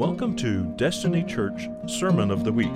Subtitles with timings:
[0.00, 2.72] Welcome to Destiny Church Sermon of the Week.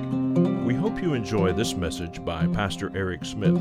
[0.67, 3.57] We hope you enjoy this message by Pastor Eric Smith.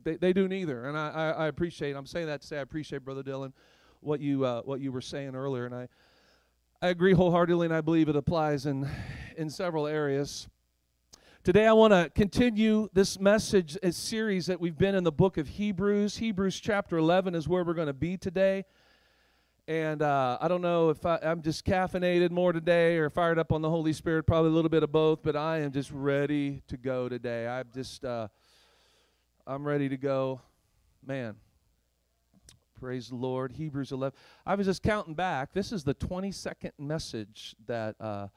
[0.04, 0.86] they, they do neither.
[0.86, 3.54] And I, I, I appreciate, I'm saying that to say I appreciate, Brother Dylan,
[4.00, 5.66] what you, uh, what you were saying earlier.
[5.66, 5.88] And I,
[6.82, 8.90] I agree wholeheartedly, and I believe it applies in,
[9.36, 10.48] in several areas.
[11.48, 15.48] Today, I want to continue this message series that we've been in the book of
[15.48, 16.18] Hebrews.
[16.18, 18.66] Hebrews chapter 11 is where we're going to be today.
[19.66, 23.54] And uh, I don't know if I, am just caffeinated more today or fired up
[23.54, 26.64] on the Holy Spirit, probably a little bit of both, but I am just ready
[26.68, 27.48] to go today.
[27.48, 28.28] I'm just, uh,
[29.48, 30.42] I'm ready to go.
[31.02, 31.38] Man,
[32.78, 33.54] praise the Lord.
[33.54, 34.20] Hebrews 11.
[34.46, 35.54] I was just counting back.
[35.54, 37.96] This is the 22nd message that.
[38.02, 38.28] Uh,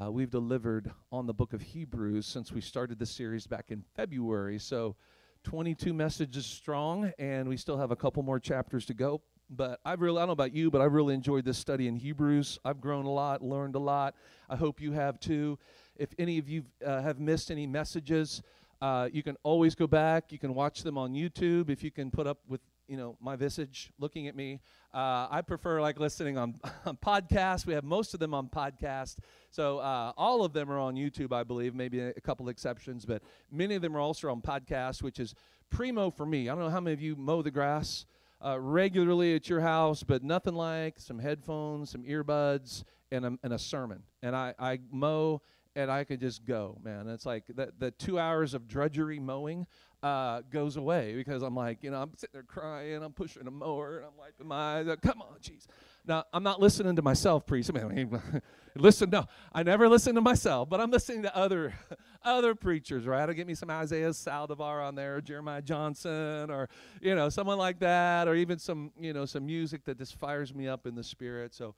[0.00, 3.84] uh, we've delivered on the book of Hebrews since we started the series back in
[3.94, 4.58] February.
[4.58, 4.96] So
[5.44, 9.20] 22 messages strong, and we still have a couple more chapters to go.
[9.50, 11.96] But I've really, I don't know about you, but I've really enjoyed this study in
[11.96, 12.58] Hebrews.
[12.64, 14.14] I've grown a lot, learned a lot.
[14.48, 15.58] I hope you have too.
[15.96, 18.42] If any of you uh, have missed any messages,
[18.80, 20.32] uh, you can always go back.
[20.32, 23.36] You can watch them on YouTube if you can put up with you know my
[23.36, 24.60] visage looking at me.
[24.92, 26.54] Uh, i prefer like listening on,
[26.86, 27.66] on podcasts.
[27.66, 29.16] We have most of them on podcast.
[29.50, 33.22] So uh, all of them are on youtube i believe maybe a, couple exceptions but
[33.50, 35.34] many of them are also on podcast which is
[35.70, 36.48] primo for me.
[36.48, 38.06] I don't know how many of you mow the grass
[38.44, 43.52] uh, regularly at your house but nothing like some headphones some earbuds and a, and
[43.52, 44.02] a sermon.
[44.22, 45.40] And I, I mow
[45.76, 47.08] and I could just go, man.
[47.08, 49.66] It's like the, the two hours of drudgery mowing
[50.04, 53.50] uh, goes away because I'm like, you know, I'm sitting there crying, I'm pushing a
[53.50, 54.96] mower, and I'm wiping my eyes.
[55.00, 55.66] Come on, jeez.
[56.06, 57.70] Now, I'm not listening to myself, priest.
[57.74, 58.20] I mean,
[58.76, 61.72] listen, no, I never listen to myself, but I'm listening to other
[62.22, 63.26] other preachers, right?
[63.26, 66.68] I'll get me some Isaiah Saldivar on there, or Jeremiah Johnson, or,
[67.00, 70.54] you know, someone like that, or even some, you know, some music that just fires
[70.54, 71.54] me up in the spirit.
[71.54, 71.74] So,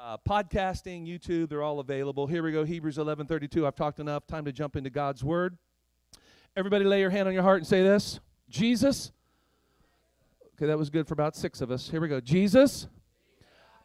[0.00, 2.28] uh, podcasting, YouTube, they're all available.
[2.28, 3.66] Here we go, Hebrews 11:32.
[3.66, 4.28] I've talked enough.
[4.28, 5.58] Time to jump into God's Word.
[6.56, 9.10] Everybody lay your hand on your heart and say this Jesus.
[10.56, 11.90] Okay, that was good for about six of us.
[11.90, 12.20] Here we go.
[12.20, 12.86] Jesus,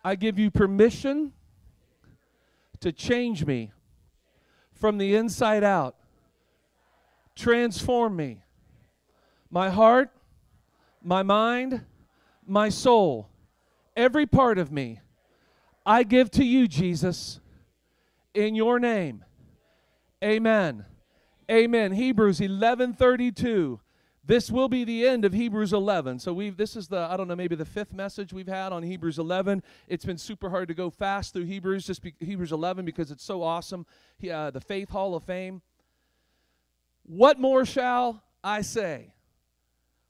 [0.04, 1.34] I give you permission
[2.80, 3.72] to change me
[4.74, 5.96] from the inside out.
[7.36, 8.44] Transform me.
[9.50, 10.12] My heart,
[11.02, 11.86] my mind,
[12.46, 13.30] my soul,
[13.96, 15.00] every part of me.
[15.86, 17.40] I give to you, Jesus,
[18.36, 19.26] in your name.
[20.24, 20.86] Amen.
[21.50, 21.94] Amen.
[21.94, 23.80] Hebrews 11:32.
[24.24, 26.20] This will be the end of Hebrews 11.
[26.20, 28.84] So we've this is the I don't know maybe the fifth message we've had on
[28.84, 29.64] Hebrews 11.
[29.88, 33.24] It's been super hard to go fast through Hebrews just be, Hebrews 11 because it's
[33.24, 33.88] so awesome.
[34.20, 35.64] He, uh, the Faith Hall of Fame.
[37.02, 39.16] What more shall I say?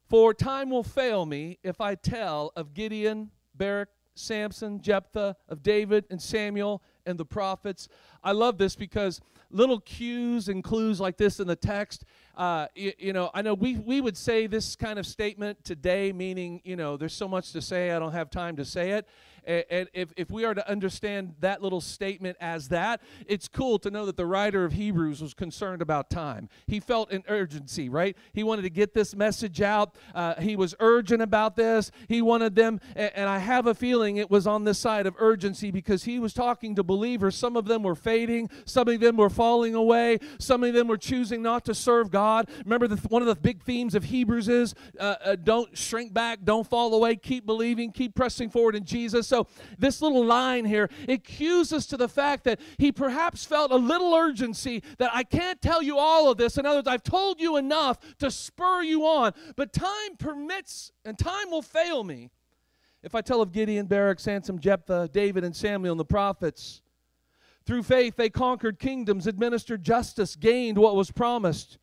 [0.09, 6.03] For time will fail me if I tell of Gideon, Barak, Samson, Jephthah, of David
[6.09, 7.87] and Samuel and the prophets.
[8.23, 9.21] I love this because
[9.51, 12.05] little cues and clues like this in the text.
[12.37, 16.13] Uh, you, you, know, I know we, we would say this kind of statement today,
[16.13, 19.07] meaning, you know, there's so much to say, I don't have time to say it.
[19.45, 23.89] And if, if we are to understand that little statement as that, it's cool to
[23.89, 26.49] know that the writer of Hebrews was concerned about time.
[26.67, 28.15] He felt an urgency, right?
[28.33, 29.95] He wanted to get this message out.
[30.13, 31.91] Uh, he was urgent about this.
[32.07, 35.71] He wanted them, and I have a feeling it was on this side of urgency
[35.71, 37.35] because he was talking to believers.
[37.35, 40.97] Some of them were fading, some of them were falling away, some of them were
[40.97, 42.49] choosing not to serve God.
[42.65, 46.39] Remember, the, one of the big themes of Hebrews is uh, uh, don't shrink back,
[46.43, 49.27] don't fall away, keep believing, keep pressing forward in Jesus.
[49.27, 49.45] So,
[49.77, 53.75] this little line here, it cues us to the fact that he perhaps felt a
[53.75, 56.57] little urgency that I can't tell you all of this.
[56.57, 61.15] In other words, I've told you enough to spur you on, but time permits and
[61.15, 62.31] time will fail me
[63.03, 66.81] if I tell of Gideon, Barak, Samson, Jephthah, David, and Samuel and the prophets.
[67.69, 71.77] Through faith, they conquered kingdoms, administered justice, gained what was promised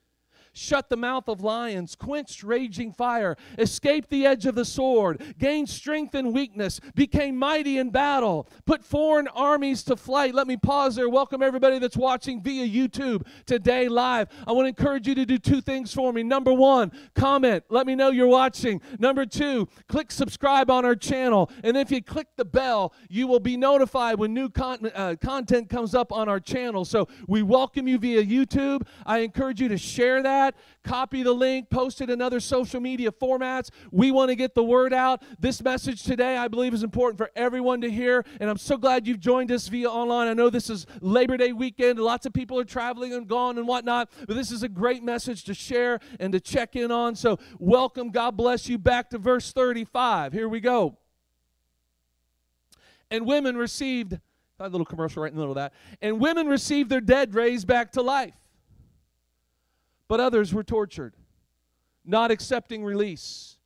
[0.56, 5.68] shut the mouth of lions, quenched raging fire, escaped the edge of the sword, gained
[5.68, 10.34] strength in weakness, became mighty in battle, put foreign armies to flight.
[10.34, 11.08] Let me pause there.
[11.08, 14.28] Welcome everybody that's watching via YouTube today live.
[14.46, 16.22] I want to encourage you to do two things for me.
[16.22, 17.64] Number one, comment.
[17.68, 18.80] Let me know you're watching.
[18.98, 21.50] Number two, click subscribe on our channel.
[21.62, 25.68] And if you click the bell, you will be notified when new con- uh, content
[25.68, 26.84] comes up on our channel.
[26.84, 28.86] So we welcome you via YouTube.
[29.04, 32.80] I encourage you to share that that, copy the link, post it in other social
[32.80, 33.70] media formats.
[33.90, 35.22] We want to get the word out.
[35.38, 39.06] This message today, I believe, is important for everyone to hear, and I'm so glad
[39.06, 40.28] you've joined us via online.
[40.28, 43.66] I know this is Labor Day weekend, lots of people are traveling and gone and
[43.66, 47.14] whatnot, but this is a great message to share and to check in on.
[47.14, 48.10] So, welcome.
[48.10, 48.78] God bless you.
[48.78, 50.32] Back to verse 35.
[50.32, 50.96] Here we go.
[53.10, 54.18] And women received,
[54.58, 57.66] a little commercial right in the middle of that, and women received their dead raised
[57.66, 58.34] back to life
[60.08, 61.14] but others were tortured,
[62.04, 63.56] not accepting release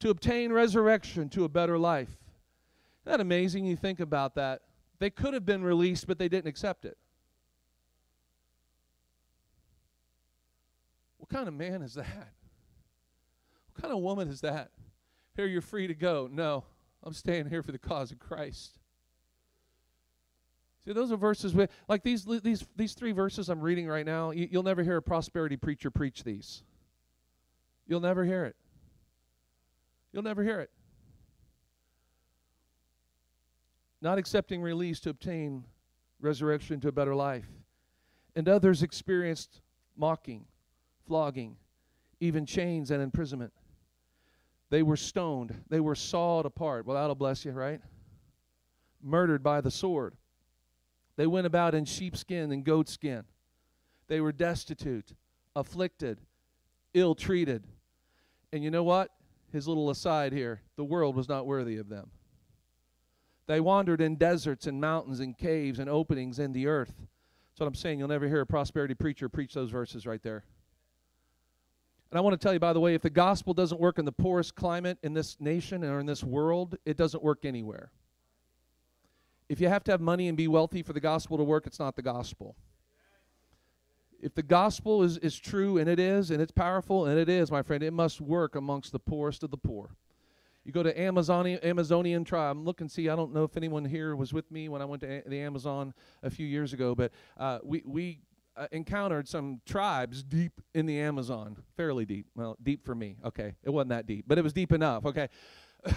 [0.00, 2.10] to obtain resurrection to a better life.
[3.04, 3.64] Isn't that amazing?
[3.64, 4.62] You think about that.
[4.98, 6.96] They could have been released, but they didn't accept it.
[11.18, 12.32] What kind of man is that?
[13.74, 14.70] What kind of woman is that?
[15.34, 16.28] Here, you're free to go.
[16.30, 16.64] No,
[17.02, 18.78] I'm staying here for the cause of Christ.
[20.84, 24.32] See, those are verses with, like these these these three verses I'm reading right now.
[24.32, 26.62] You, you'll never hear a prosperity preacher preach these.
[27.86, 28.56] You'll never hear it.
[30.12, 30.70] You'll never hear it.
[34.00, 35.64] Not accepting release to obtain
[36.20, 37.46] resurrection to a better life.
[38.34, 39.60] And others experienced
[39.96, 40.44] mocking,
[41.06, 41.56] flogging,
[42.18, 43.52] even chains and imprisonment.
[44.70, 45.54] They were stoned.
[45.68, 46.86] They were sawed apart.
[46.86, 47.80] Well, that'll bless you, right?
[49.02, 50.14] Murdered by the sword.
[51.22, 53.22] They went about in sheepskin and goatskin.
[54.08, 55.14] They were destitute,
[55.54, 56.18] afflicted,
[56.94, 57.62] ill treated.
[58.52, 59.12] And you know what?
[59.52, 62.10] His little aside here the world was not worthy of them.
[63.46, 66.92] They wandered in deserts and mountains and caves and openings in the earth.
[66.98, 68.00] That's what I'm saying.
[68.00, 70.42] You'll never hear a prosperity preacher preach those verses right there.
[72.10, 74.06] And I want to tell you, by the way, if the gospel doesn't work in
[74.06, 77.92] the poorest climate in this nation or in this world, it doesn't work anywhere.
[79.52, 81.78] If you have to have money and be wealthy for the gospel to work, it's
[81.78, 82.56] not the gospel.
[84.18, 87.50] If the gospel is, is true, and it is, and it's powerful, and it is,
[87.50, 89.90] my friend, it must work amongst the poorest of the poor.
[90.64, 92.56] You go to Amazonian, Amazonian tribe.
[92.56, 95.02] I'm looking, see, I don't know if anyone here was with me when I went
[95.02, 98.20] to a- the Amazon a few years ago, but uh, we, we
[98.56, 102.24] uh, encountered some tribes deep in the Amazon, fairly deep.
[102.34, 103.52] Well, deep for me, okay.
[103.62, 105.28] It wasn't that deep, but it was deep enough, okay.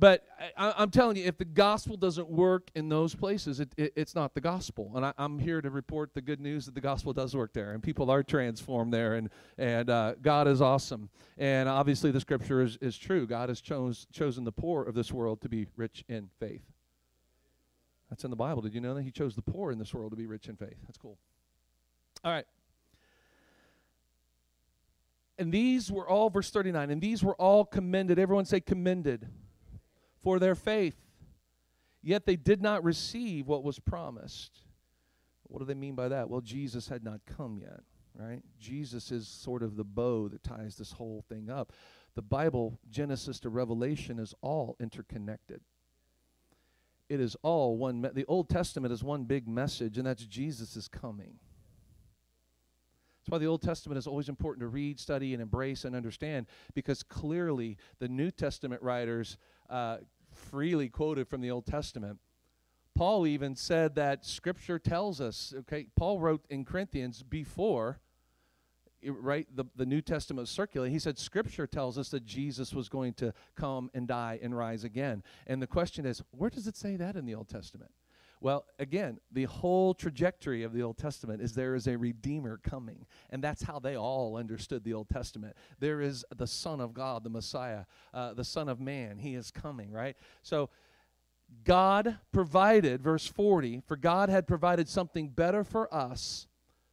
[0.00, 0.24] But
[0.56, 4.14] I, am telling you, if the gospel doesn't work in those places, it, it, it's
[4.14, 4.92] not the gospel.
[4.94, 7.72] And I, am here to report the good news that the gospel does work there,
[7.72, 11.10] and people are transformed there, and and uh, God is awesome.
[11.36, 13.26] And obviously, the scripture is, is true.
[13.26, 16.64] God has chose, chosen the poor of this world to be rich in faith.
[18.08, 18.62] That's in the Bible.
[18.62, 20.56] Did you know that He chose the poor in this world to be rich in
[20.56, 20.78] faith?
[20.86, 21.18] That's cool.
[22.24, 22.46] All right.
[25.38, 28.18] And these were all, verse 39, and these were all commended.
[28.18, 29.28] Everyone say commended
[30.22, 30.96] for their faith.
[32.02, 34.60] Yet they did not receive what was promised.
[35.44, 36.30] What do they mean by that?
[36.30, 37.80] Well, Jesus had not come yet,
[38.14, 38.40] right?
[38.58, 41.72] Jesus is sort of the bow that ties this whole thing up.
[42.14, 45.60] The Bible, Genesis to Revelation, is all interconnected.
[47.08, 48.00] It is all one.
[48.00, 51.38] Me- the Old Testament is one big message, and that's Jesus is coming.
[53.20, 56.46] That's why the Old Testament is always important to read, study, and embrace and understand,
[56.72, 59.36] because clearly the New Testament writers
[59.70, 59.98] uh,
[60.34, 62.18] freely quoted from the Old Testament.
[62.94, 68.00] Paul even said that Scripture tells us, okay, Paul wrote in Corinthians before,
[69.02, 70.92] right, the, the New Testament was circulating.
[70.92, 74.84] He said, Scripture tells us that Jesus was going to come and die and rise
[74.84, 75.22] again.
[75.46, 77.92] And the question is, where does it say that in the Old Testament?
[78.42, 83.04] Well, again, the whole trajectory of the Old Testament is there is a Redeemer coming.
[83.28, 85.56] And that's how they all understood the Old Testament.
[85.78, 89.18] There is the Son of God, the Messiah, uh, the Son of Man.
[89.18, 90.16] He is coming, right?
[90.42, 90.70] So,
[91.64, 96.46] God provided, verse 40, for God had provided something better for us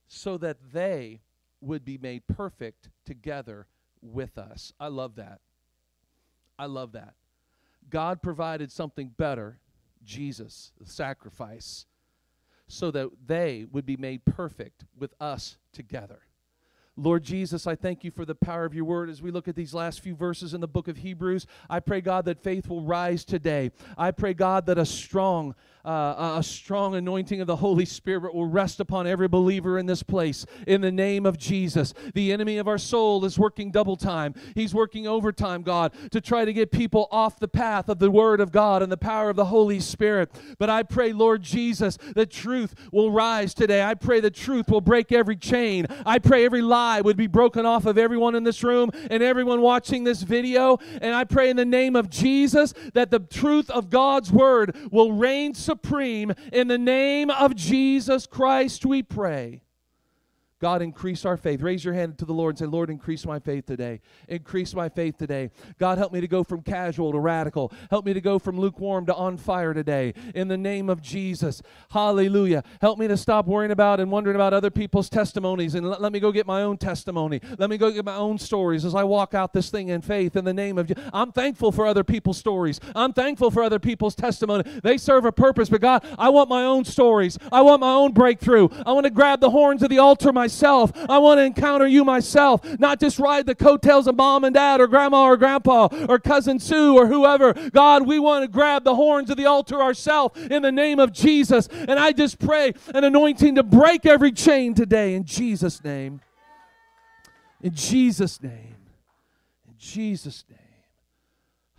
[0.08, 1.22] so that they
[1.62, 3.68] would be made perfect together
[4.02, 4.74] with us.
[4.80, 5.42] I love that.
[6.58, 7.14] I love that.
[7.90, 9.60] God provided something better,
[10.04, 11.86] Jesus, the sacrifice,
[12.68, 16.20] so that they would be made perfect with us together.
[17.00, 19.56] Lord Jesus, I thank you for the power of your word as we look at
[19.56, 21.46] these last few verses in the book of Hebrews.
[21.70, 23.72] I pray, God, that faith will rise today.
[23.96, 25.54] I pray, God, that a strong,
[25.86, 30.02] uh, a strong anointing of the Holy Spirit will rest upon every believer in this
[30.02, 31.94] place in the name of Jesus.
[32.16, 36.46] The enemy of our soul is working double time, he's working overtime, God, to try
[36.46, 39.36] to get people off the path of the Word of God and the power of
[39.36, 40.32] the Holy Spirit.
[40.58, 43.84] But I pray, Lord Jesus, that truth will rise today.
[43.84, 45.86] I pray that truth will break every chain.
[46.04, 49.62] I pray every lie would be broken off of everyone in this room and everyone
[49.62, 50.78] watching this video.
[51.02, 55.12] And I pray in the name of Jesus that the truth of God's Word will
[55.12, 56.34] reign supreme supreme.
[56.52, 59.62] In the name of Jesus Christ, we pray.
[60.60, 61.62] God, increase our faith.
[61.62, 64.02] Raise your hand to the Lord and say, Lord, increase my faith today.
[64.28, 65.52] Increase my faith today.
[65.78, 67.72] God, help me to go from casual to radical.
[67.92, 70.16] Help me to go from lukewarm to on fire today.
[70.34, 71.62] In the name of Jesus.
[71.92, 72.64] Hallelujah.
[72.82, 76.12] Help me to stop worrying about and wondering about other people's testimonies and let, let
[76.12, 77.40] me go get my own testimony.
[77.60, 80.36] Let me go get my own stories as I walk out this thing in faith
[80.36, 81.04] in the name of Jesus.
[81.14, 82.80] I'm thankful for other people's stories.
[82.96, 84.64] I'm thankful for other people's testimony.
[84.82, 87.38] They serve a purpose, but God, I want my own stories.
[87.52, 88.70] I want my own breakthrough.
[88.88, 90.94] I want to grab the horns of the altar myself myself.
[91.10, 94.80] I want to encounter you myself, not just ride the coattails of mom and dad
[94.80, 97.52] or grandma or grandpa or cousin Sue or whoever.
[97.54, 101.12] God, we want to grab the horns of the altar ourselves in the name of
[101.12, 101.68] Jesus.
[101.68, 106.22] And I just pray an anointing to break every chain today in Jesus' name.
[107.62, 108.78] In Jesus' name.
[109.68, 110.60] In Jesus' name.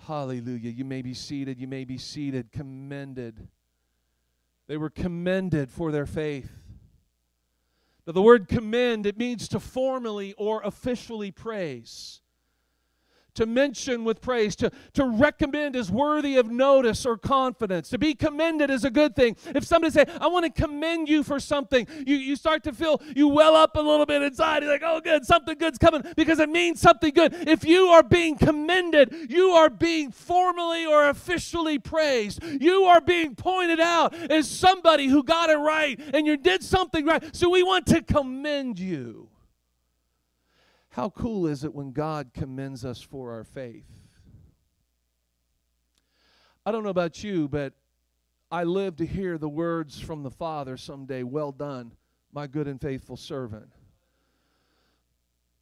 [0.07, 0.71] Hallelujah.
[0.71, 1.59] You may be seated.
[1.59, 2.53] You may be seated.
[2.53, 3.49] Commended.
[4.67, 6.51] They were commended for their faith.
[8.11, 12.23] The word commend, it means to formally or officially praise
[13.39, 17.89] to mention with praise, to, to recommend is worthy of notice or confidence.
[17.91, 19.37] To be commended is a good thing.
[19.55, 23.01] If somebody say, I want to commend you for something, you, you start to feel,
[23.15, 24.65] you well up a little bit inside.
[24.65, 27.33] You're like, oh, good, something good's coming because it means something good.
[27.33, 32.43] If you are being commended, you are being formally or officially praised.
[32.43, 37.07] You are being pointed out as somebody who got it right and you did something
[37.07, 37.37] right.
[37.37, 39.29] So we want to commend you.
[40.99, 43.87] How cool is it when God commends us for our faith?
[46.67, 47.73] I don't know about you, but
[48.51, 51.93] I live to hear the words from the Father someday Well done,
[52.33, 53.71] my good and faithful servant.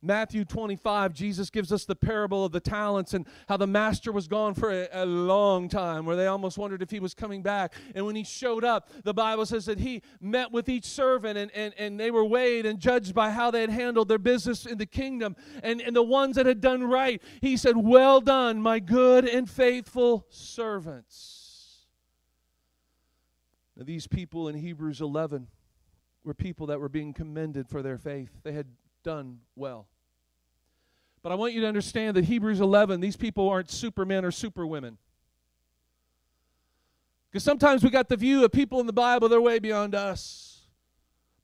[0.07, 4.29] Matthew 25, Jesus gives us the parable of the talents and how the master was
[4.29, 7.75] gone for a, a, long time, where they almost wondered if he was coming back.
[7.95, 11.51] And when he showed up, the Bible says that he met with each servant and,
[11.53, 14.79] and, and they were weighed and judged by how they had handled their business in
[14.79, 15.35] the kingdom.
[15.63, 19.51] And, and the ones that had done right, he said, Well done, my good and
[19.51, 21.87] faithful servants.
[23.77, 25.49] Now, these people in Hebrews 11
[26.23, 28.31] were people that were being commended for their faith.
[28.45, 28.67] They had
[29.03, 29.89] done well.
[31.27, 34.97] But I want you to understand that Hebrews 11, these people aren't supermen or superwomen.
[37.29, 40.69] Because sometimes we got the view of people in the Bible, they're way beyond us.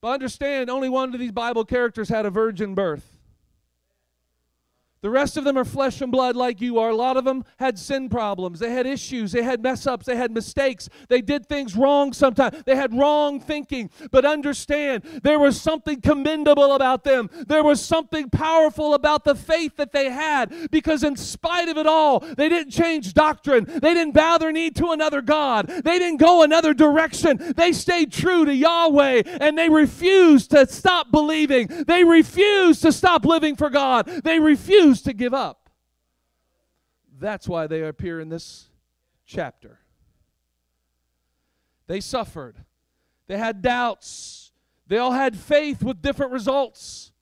[0.01, 3.12] But understand, only one of these Bible characters had a virgin birth.
[5.02, 6.90] The rest of them are flesh and blood like you are.
[6.90, 8.61] A lot of them had sin problems.
[8.61, 9.32] They had issues.
[9.32, 10.06] They had mess ups.
[10.06, 10.88] They had mistakes.
[11.09, 12.62] They did things wrong sometimes.
[12.64, 13.90] They had wrong thinking.
[14.12, 17.30] But understand, there was something commendable about them.
[17.49, 21.87] There was something powerful about the faith that they had because, in spite of it
[21.87, 23.64] all, they didn't change doctrine.
[23.64, 25.66] They didn't bow their knee to another God.
[25.66, 27.54] They didn't go another direction.
[27.56, 31.66] They stayed true to Yahweh and they refused to stop believing.
[31.66, 34.06] They refused to stop living for God.
[34.06, 35.70] They refused refuse to give up.
[37.18, 38.68] That's why they appear in this
[39.26, 39.78] chapter.
[41.87, 42.56] They suffered,
[43.26, 44.52] they had doubts,
[44.87, 47.12] they all had faith with different results.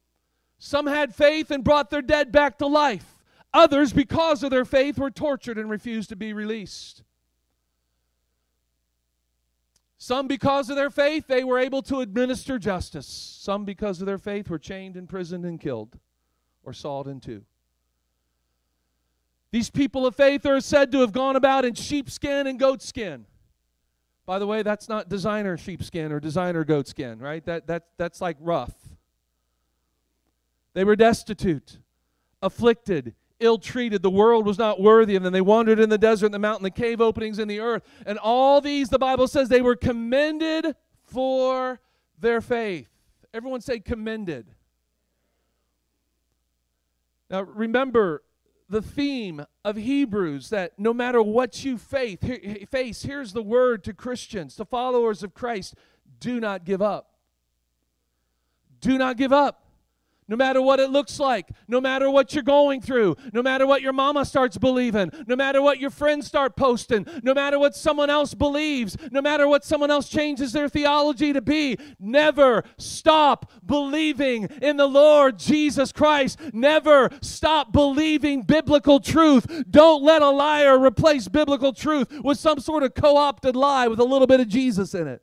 [0.58, 3.16] Some had faith and brought their dead back to life.
[3.54, 7.02] Others, because of their faith, were tortured and refused to be released.
[9.96, 13.06] Some, because of their faith, they were able to administer justice.
[13.06, 15.98] Some, because of their faith, were chained, imprisoned, and killed
[16.62, 17.44] or sawed in two.
[19.52, 23.25] These people of faith are said to have gone about in sheepskin and goatskin.
[24.25, 27.45] By the way, that's not designer sheepskin or designer goatskin, right?
[27.47, 28.75] That, that, that's like rough.
[30.73, 31.78] They were destitute,
[32.40, 34.02] afflicted, ill treated.
[34.02, 35.33] The world was not worthy of them.
[35.33, 37.83] They wandered in the desert, the mountain, the cave openings in the earth.
[38.07, 41.80] And all these, the Bible says, they were commended for
[42.21, 42.88] their faith.
[43.35, 44.47] Everyone say commended.
[47.28, 48.23] Now, remember
[48.70, 52.18] the theme of Hebrews that no matter what you face,
[52.70, 55.74] face, here's the word to Christians, to followers of Christ
[56.20, 57.10] do not give up.
[58.80, 59.69] Do not give up
[60.30, 63.82] no matter what it looks like, no matter what you're going through, no matter what
[63.82, 68.08] your mama starts believing, no matter what your friends start posting, no matter what someone
[68.08, 74.44] else believes, no matter what someone else changes their theology to be, never stop believing
[74.62, 76.38] in the Lord Jesus Christ.
[76.52, 79.64] Never stop believing biblical truth.
[79.68, 83.99] Don't let a liar replace biblical truth with some sort of co opted lie with
[83.99, 85.22] a little bit of Jesus in it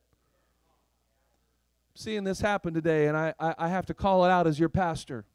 [1.98, 4.70] seeing this happen today, and I, I, I have to call it out as your
[4.70, 5.26] pastor.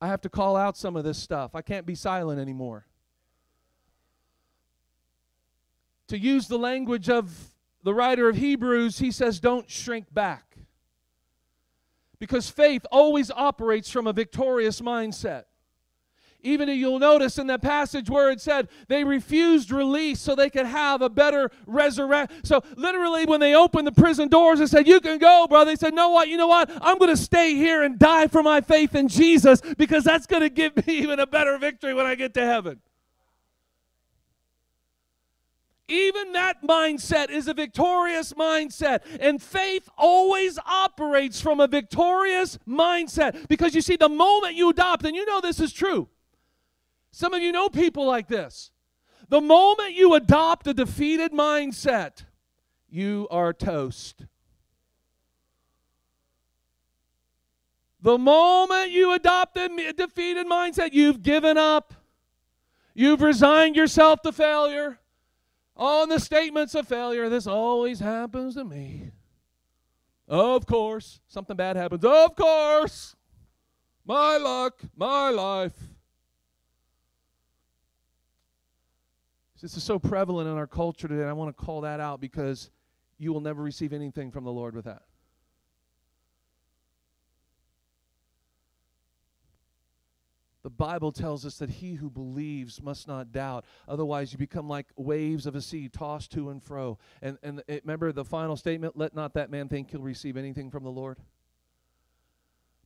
[0.00, 1.54] I have to call out some of this stuff.
[1.54, 2.86] I can't be silent anymore.
[6.08, 7.52] To use the language of
[7.84, 10.56] the writer of Hebrews, he says, Don't shrink back.
[12.18, 15.44] Because faith always operates from a victorious mindset.
[16.42, 20.66] Even you'll notice in that passage where it said they refused release so they could
[20.66, 22.44] have a better resurrection.
[22.44, 25.76] So literally, when they opened the prison doors and said, You can go, brother, they
[25.76, 26.28] said, No, what?
[26.28, 26.70] You know what?
[26.80, 30.42] I'm going to stay here and die for my faith in Jesus because that's going
[30.42, 32.80] to give me even a better victory when I get to heaven.
[35.88, 39.00] Even that mindset is a victorious mindset.
[39.20, 43.48] And faith always operates from a victorious mindset.
[43.48, 46.08] Because you see, the moment you adopt, and you know this is true,
[47.10, 48.70] some of you know people like this.
[49.28, 52.24] The moment you adopt a defeated mindset,
[52.88, 54.24] you are toast.
[58.00, 61.94] The moment you adopt a defeated mindset, you've given up.
[62.94, 64.98] You've resigned yourself to failure.
[65.76, 69.12] On the statements of failure, this always happens to me.
[70.26, 72.04] Of course, something bad happens.
[72.04, 73.16] Of course,
[74.04, 75.87] my luck, my life.
[79.60, 81.22] This is so prevalent in our culture today.
[81.22, 82.70] And I want to call that out because
[83.18, 85.02] you will never receive anything from the Lord with that.
[90.62, 93.64] The Bible tells us that he who believes must not doubt.
[93.88, 96.98] Otherwise, you become like waves of a sea tossed to and fro.
[97.22, 100.70] And, and it, remember the final statement let not that man think he'll receive anything
[100.70, 101.18] from the Lord.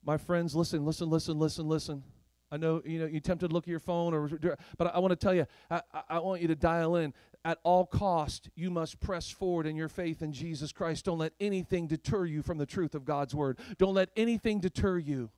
[0.05, 2.05] My friends, listen, listen, listen, listen, listen.
[2.53, 4.29] I know you know you're tempted to look at your phone, or
[4.77, 7.15] but I want to tell you, I, I want you to dial in.
[7.45, 11.07] At all cost, you must press forward in your faith in Jesus Christ.
[11.07, 13.59] Don't let anything deter you from the truth of God's word.
[13.79, 15.31] Don't let anything deter you.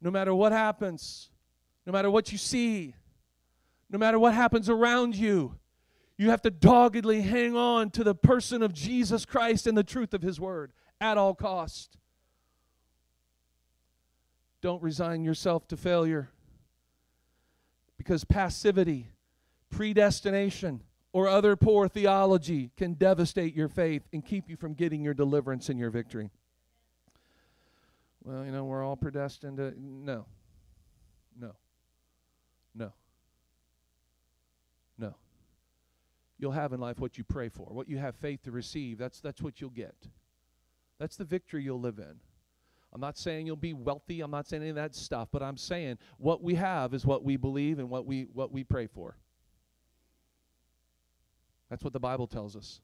[0.00, 1.30] No matter what happens,
[1.84, 2.94] no matter what you see,
[3.90, 5.56] no matter what happens around you,
[6.16, 10.14] you have to doggedly hang on to the person of Jesus Christ and the truth
[10.14, 11.97] of His word at all cost.
[14.60, 16.30] Don't resign yourself to failure.
[17.96, 19.08] Because passivity,
[19.70, 25.14] predestination, or other poor theology can devastate your faith and keep you from getting your
[25.14, 26.30] deliverance and your victory.
[28.24, 29.74] Well, you know, we're all predestined to.
[29.78, 30.26] No.
[31.40, 31.52] No.
[32.74, 32.92] No.
[34.98, 35.14] No.
[36.38, 38.98] You'll have in life what you pray for, what you have faith to receive.
[38.98, 39.94] That's, that's what you'll get.
[40.98, 42.20] That's the victory you'll live in.
[42.92, 44.20] I'm not saying you'll be wealthy.
[44.20, 47.22] I'm not saying any of that stuff, but I'm saying what we have is what
[47.22, 49.16] we believe and what we what we pray for.
[51.68, 52.80] That's what the Bible tells us.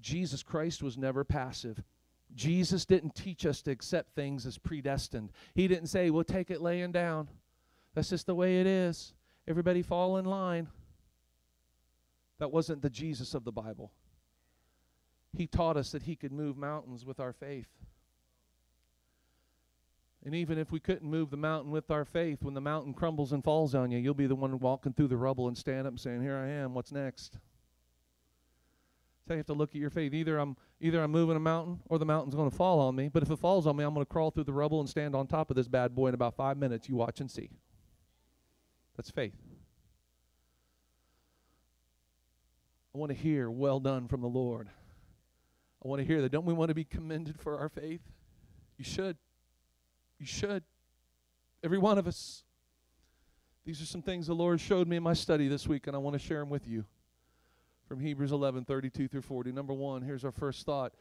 [0.00, 1.82] Jesus Christ was never passive.
[2.34, 5.30] Jesus didn't teach us to accept things as predestined.
[5.54, 7.28] He didn't say, "We'll take it laying down."
[7.94, 9.14] That's just the way it is.
[9.46, 10.68] Everybody fall in line.
[12.38, 13.92] That wasn't the Jesus of the Bible.
[15.36, 17.68] He taught us that he could move mountains with our faith.
[20.24, 23.32] And even if we couldn't move the mountain with our faith, when the mountain crumbles
[23.32, 25.92] and falls on you, you'll be the one walking through the rubble and stand up
[25.92, 27.38] and saying, Here I am, what's next?
[29.26, 30.14] So you have to look at your faith.
[30.14, 33.08] Either I'm either I'm moving a mountain or the mountain's going to fall on me.
[33.08, 35.14] But if it falls on me, I'm going to crawl through the rubble and stand
[35.14, 36.88] on top of this bad boy in about five minutes.
[36.88, 37.50] You watch and see.
[38.96, 39.34] That's faith.
[42.94, 44.68] I want to hear, well done from the Lord.
[45.84, 46.32] I want to hear that.
[46.32, 48.00] Don't we want to be commended for our faith?
[48.78, 49.18] You should.
[50.18, 50.62] You should.
[51.62, 52.44] Every one of us.
[53.64, 55.98] These are some things the Lord showed me in my study this week, and I
[55.98, 56.84] want to share them with you.
[57.86, 59.52] From Hebrews 11 32 through 40.
[59.52, 60.92] Number one, here's our first thought.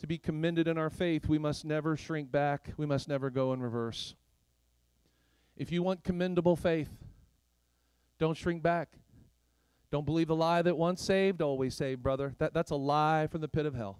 [0.00, 3.52] To be commended in our faith, we must never shrink back, we must never go
[3.52, 4.14] in reverse.
[5.56, 6.90] If you want commendable faith,
[8.18, 8.88] don't shrink back.
[9.90, 12.34] Don't believe the lie that once saved, always saved, brother.
[12.38, 13.98] That, that's a lie from the pit of hell.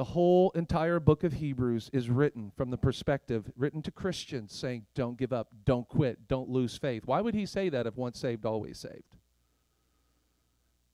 [0.00, 4.86] The whole entire book of Hebrews is written from the perspective, written to Christians, saying,
[4.94, 7.02] don't give up, don't quit, don't lose faith.
[7.04, 9.14] Why would he say that if once saved, always saved?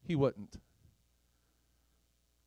[0.03, 0.57] He wouldn't.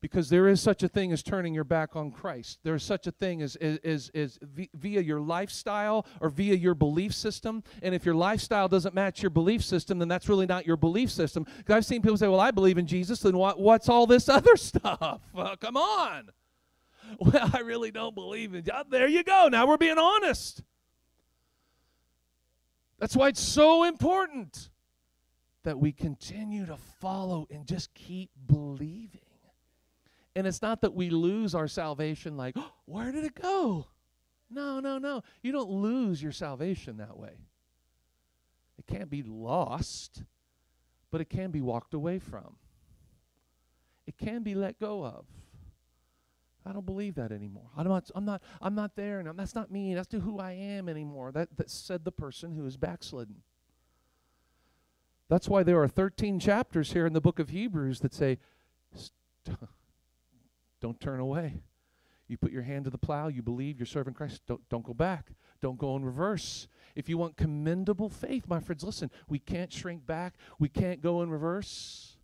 [0.01, 2.59] Because there is such a thing as turning your back on Christ.
[2.63, 7.13] There is such a thing as, as, as, via your lifestyle or via your belief
[7.13, 7.63] system.
[7.81, 11.09] And if your lifestyle doesn't match your belief system, then that's really not your belief
[11.09, 11.45] system.
[11.59, 14.27] Because I've seen people say, Well, I believe in Jesus, then what, what's all this
[14.39, 15.21] other stuff?
[15.33, 16.31] Uh, come on.
[17.19, 18.87] Well, I really don't believe in God.
[18.89, 19.47] There you go.
[19.51, 20.61] Now we're being honest.
[22.99, 24.69] That's why it's so important
[25.63, 29.21] that we continue to follow and just keep believing.
[30.35, 33.87] And it's not that we lose our salvation like, oh, where did it go?
[34.49, 35.21] No, no, no.
[35.41, 37.37] You don't lose your salvation that way.
[38.77, 40.23] It can't be lost,
[41.11, 42.55] but it can be walked away from.
[44.07, 45.25] It can be let go of.
[46.69, 47.71] I don't believe that anymore.
[47.75, 49.95] I'm not, I'm not, I'm not there, and that's not me.
[49.95, 51.32] That's not who I am anymore.
[51.32, 53.38] That, that said the person who is backslidden.
[55.29, 58.38] That's why there are 13 chapters here in the book of Hebrews that say,
[60.82, 61.62] don't turn away.
[62.27, 64.93] You put your hand to the plow, you believe, you're serving Christ, don't, don't go
[64.93, 65.32] back.
[65.62, 66.67] Don't go in reverse.
[66.95, 71.23] If you want commendable faith, my friends, listen, we can't shrink back, we can't go
[71.23, 72.17] in reverse.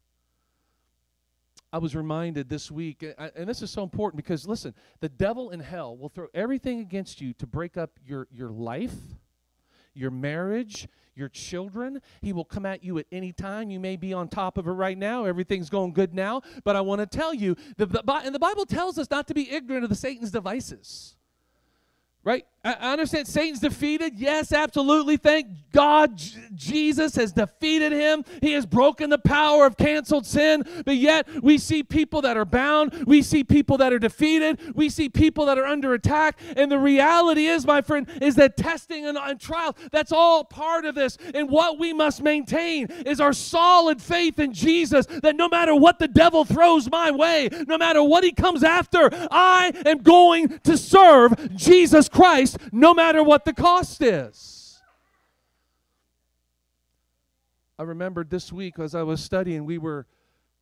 [1.75, 5.49] I was reminded this week, uh, and this is so important because listen, the devil
[5.49, 8.95] in hell will throw everything against you to break up your, your life,
[9.93, 12.01] your marriage, your children.
[12.21, 13.69] He will come at you at any time.
[13.71, 15.25] You may be on top of it right now.
[15.25, 16.43] Everything's going good now.
[16.63, 19.33] But I want to tell you, the, the, and the Bible tells us not to
[19.33, 21.17] be ignorant of the Satan's devices.
[22.23, 22.45] Right?
[22.65, 24.13] I understand Satan's defeated.
[24.15, 25.17] Yes, absolutely.
[25.17, 28.25] Thank God J- Jesus has defeated him.
[28.41, 30.63] He has broken the power of canceled sin.
[30.83, 33.03] But yet, we see people that are bound.
[33.05, 34.75] We see people that are defeated.
[34.75, 36.39] We see people that are under attack.
[36.57, 40.85] And the reality is, my friend, is that testing and, and trial, that's all part
[40.85, 41.19] of this.
[41.35, 45.99] And what we must maintain is our solid faith in Jesus that no matter what
[45.99, 50.75] the devil throws my way, no matter what he comes after, I am going to
[50.75, 54.81] serve Jesus Christ no matter what the cost is.
[57.77, 60.07] I remembered this week as I was studying, we were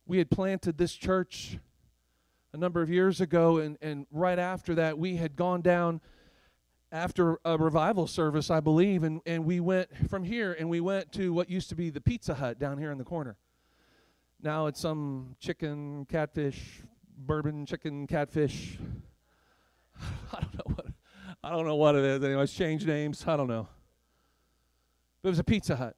[0.06, 1.58] we had planted this church
[2.52, 6.00] a number of years ago, and, and right after that, we had gone down
[6.92, 11.10] after a revival service, I believe, and, and we went from here and we went
[11.12, 13.36] to what used to be the Pizza Hut down here in the corner.
[14.40, 16.82] Now it's some chicken, catfish,
[17.16, 18.78] bourbon chicken, catfish.
[20.32, 20.86] I don't know what
[21.44, 22.24] I don't know what it is.
[22.24, 23.22] Anyways, change names.
[23.26, 23.68] I don't know.
[25.22, 25.94] But it was a Pizza Hut.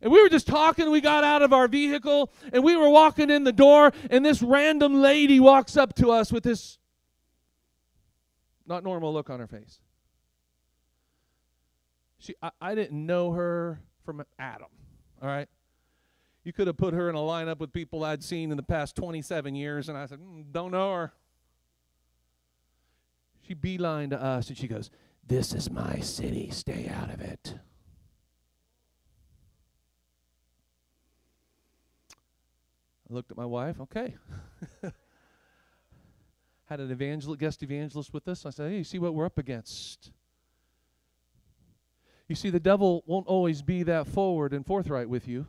[0.00, 0.90] And we were just talking.
[0.90, 4.40] We got out of our vehicle and we were walking in the door, and this
[4.40, 6.78] random lady walks up to us with this
[8.66, 9.80] not normal look on her face.
[12.18, 14.68] She, I, I didn't know her from Adam.
[15.20, 15.48] All right.
[16.42, 18.96] You could have put her in a lineup with people I'd seen in the past
[18.96, 21.12] 27 years, and I said, mm, don't know her.
[23.46, 24.90] She beeline to uh, us and she goes,
[25.26, 26.50] This is my city.
[26.50, 27.54] Stay out of it.
[33.08, 33.80] I looked at my wife.
[33.80, 34.16] Okay.
[36.66, 38.44] Had an evangel- guest evangelist with us.
[38.44, 40.10] I said, Hey, you see what we're up against?
[42.28, 45.46] You see, the devil won't always be that forward and forthright with you.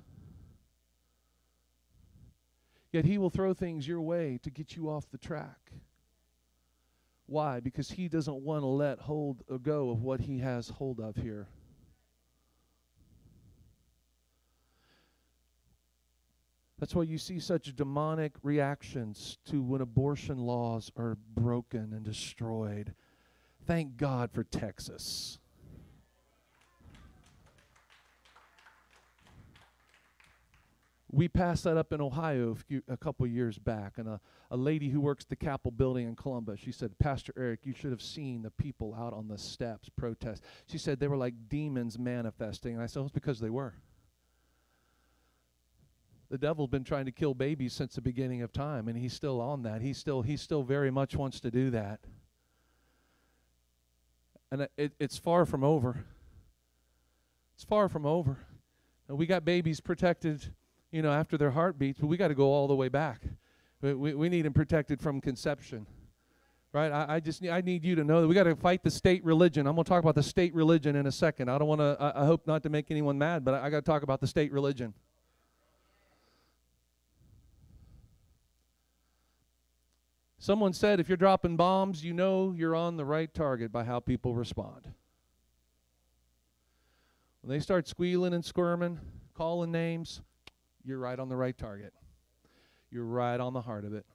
[2.91, 5.71] Yet he will throw things your way to get you off the track.
[7.28, 7.60] Why?
[7.60, 11.16] Because he doesn't want to let hold or go of what he has hold of
[11.18, 11.48] here.
[16.80, 22.94] That's why you see such demonic reactions to when abortion laws are broken and destroyed.
[23.66, 25.40] Thank God for Texas.
[31.10, 34.20] We passed that up in Ohio a, few, a couple years back, and a,
[34.52, 37.91] a lady who works the Capitol building in Columbus, she said, Pastor Eric, you should
[37.91, 40.43] have seen the people out on the steps protest.
[40.65, 42.74] She said they were like demons manifesting.
[42.74, 43.74] And I said, well, it's because they were.
[46.30, 49.39] The devil's been trying to kill babies since the beginning of time, and he's still
[49.39, 49.82] on that.
[49.82, 52.02] He still, he still very much wants to do that.
[54.52, 56.04] And it, it's far from over.
[57.56, 58.39] It's far from over.
[59.08, 60.54] And we got babies protected
[60.91, 63.21] you know, after their heartbeats, but we got to go all the way back.
[63.82, 65.86] We, we, we need them protected from conception.
[66.73, 66.91] Right?
[66.91, 68.91] I, I just need, I need you to know that we got to fight the
[68.91, 69.67] state religion.
[69.67, 71.50] I'm going to talk about the state religion in a second.
[71.50, 73.69] I don't want to, I, I, hope not to make anyone mad, but I, I
[73.69, 74.93] got to talk about the state religion.
[80.39, 84.00] Someone said if you're dropping bombs, you know you're on the right target by how
[84.00, 84.93] people respond.
[87.41, 89.00] When they start squealing and squirming,
[89.36, 90.21] calling names,
[90.88, 91.93] you're right on the right target.
[92.89, 94.06] You're right on the heart of it.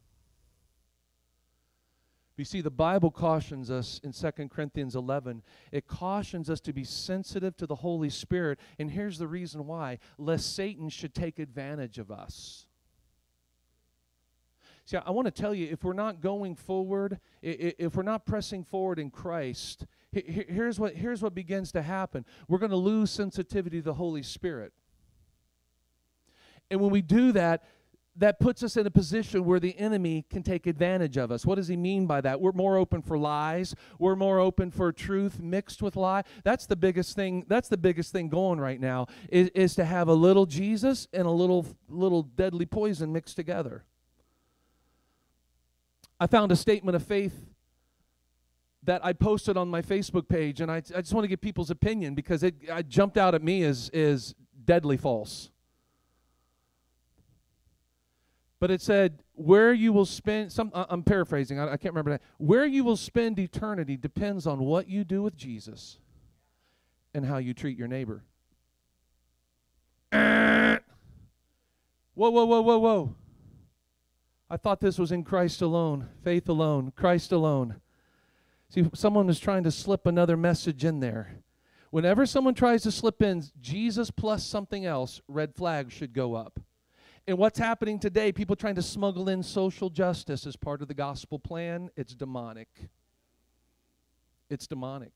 [2.38, 5.42] You see, the Bible cautions us in 2 Corinthians 11.
[5.70, 8.58] It cautions us to be sensitive to the Holy Spirit.
[8.78, 12.66] And here's the reason why lest Satan should take advantage of us.
[14.86, 18.64] See, I want to tell you if we're not going forward, if we're not pressing
[18.64, 23.78] forward in Christ, here's what, here's what begins to happen we're going to lose sensitivity
[23.78, 24.72] to the Holy Spirit.
[26.72, 27.64] And when we do that,
[28.16, 31.46] that puts us in a position where the enemy can take advantage of us.
[31.46, 32.40] What does he mean by that?
[32.40, 33.74] We're more open for lies.
[33.98, 36.24] We're more open for truth mixed with lie.
[36.44, 37.44] That's the biggest thing.
[37.46, 41.26] That's the biggest thing going right now is, is to have a little Jesus and
[41.26, 43.84] a little little deadly poison mixed together.
[46.18, 47.50] I found a statement of faith
[48.84, 51.70] that I posted on my Facebook page, and I, I just want to get people's
[51.70, 55.51] opinion because it, it jumped out at me as, as deadly false.
[58.62, 62.12] But it said where you will spend some uh, i'm paraphrasing I, I, can't remember
[62.12, 62.22] that.
[62.38, 65.98] Where you will spend eternity depends on what you do with jesus
[67.12, 68.22] and how you treat your neighbor.
[70.12, 70.78] Whoa
[72.14, 73.14] whoa whoa whoa whoa.
[74.48, 77.80] I thought this was in christ alone faith alone christ alone.
[78.68, 81.42] See someone is trying to slip another message in there.
[81.90, 86.60] Whenever someone tries to slip in jesus plus something else red flags should go up
[87.26, 90.94] and what's happening today, people trying to smuggle in social justice as part of the
[90.94, 92.68] gospel plan, it's demonic.
[94.50, 95.12] It's demonic.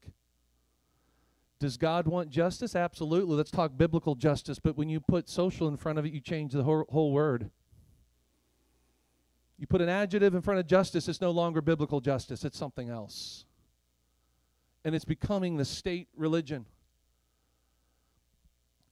[1.59, 2.77] Does God want justice?
[2.77, 3.35] Absolutely.
[3.35, 4.59] Let's talk biblical justice.
[4.59, 7.51] But when you put social in front of it, you change the whole, whole word.
[9.59, 12.91] You put an adjective in front of justice, it's no longer biblical justice, it's something
[12.91, 13.47] else.
[14.85, 16.67] And it's becoming the state religion.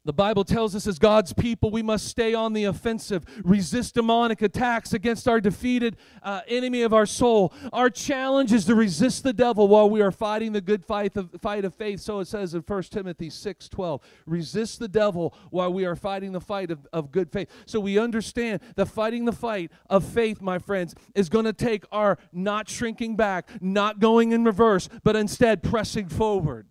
[0.07, 4.43] The Bible tells us as God's people, we must stay on the offensive, resist demonic
[4.43, 7.55] attacks against our defeated uh, enemy of our soul.
[7.73, 11.31] Our challenge is to resist the devil while we are fighting the good fight of,
[11.41, 12.01] fight of faith.
[12.01, 14.03] So it says in 1 Timothy 6 12.
[14.27, 17.49] Resist the devil while we are fighting the fight of, of good faith.
[17.65, 21.85] So we understand that fighting the fight of faith, my friends, is going to take
[21.91, 26.67] our not shrinking back, not going in reverse, but instead pressing forward.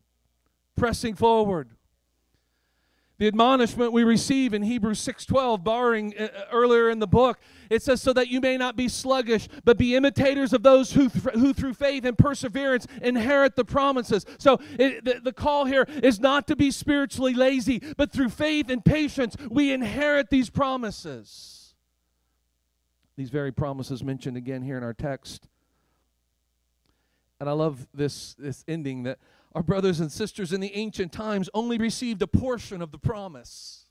[0.76, 1.70] Pressing forward.
[3.20, 7.84] The admonishment we receive in Hebrews 6:12, borrowing uh, uh, earlier in the book, it
[7.84, 11.36] says, "So that you may not be sluggish, but be imitators of those who, th-
[11.36, 16.20] who through faith and perseverance inherit the promises." So it, the, the call here is
[16.20, 21.76] not to be spiritually lazy, but through faith and patience we inherit these promises.
[23.16, 25.48] These very promises mentioned again here in our text.
[27.40, 29.20] And I love this this ending that
[29.56, 33.86] our brothers and sisters in the ancient times only received a portion of the promise.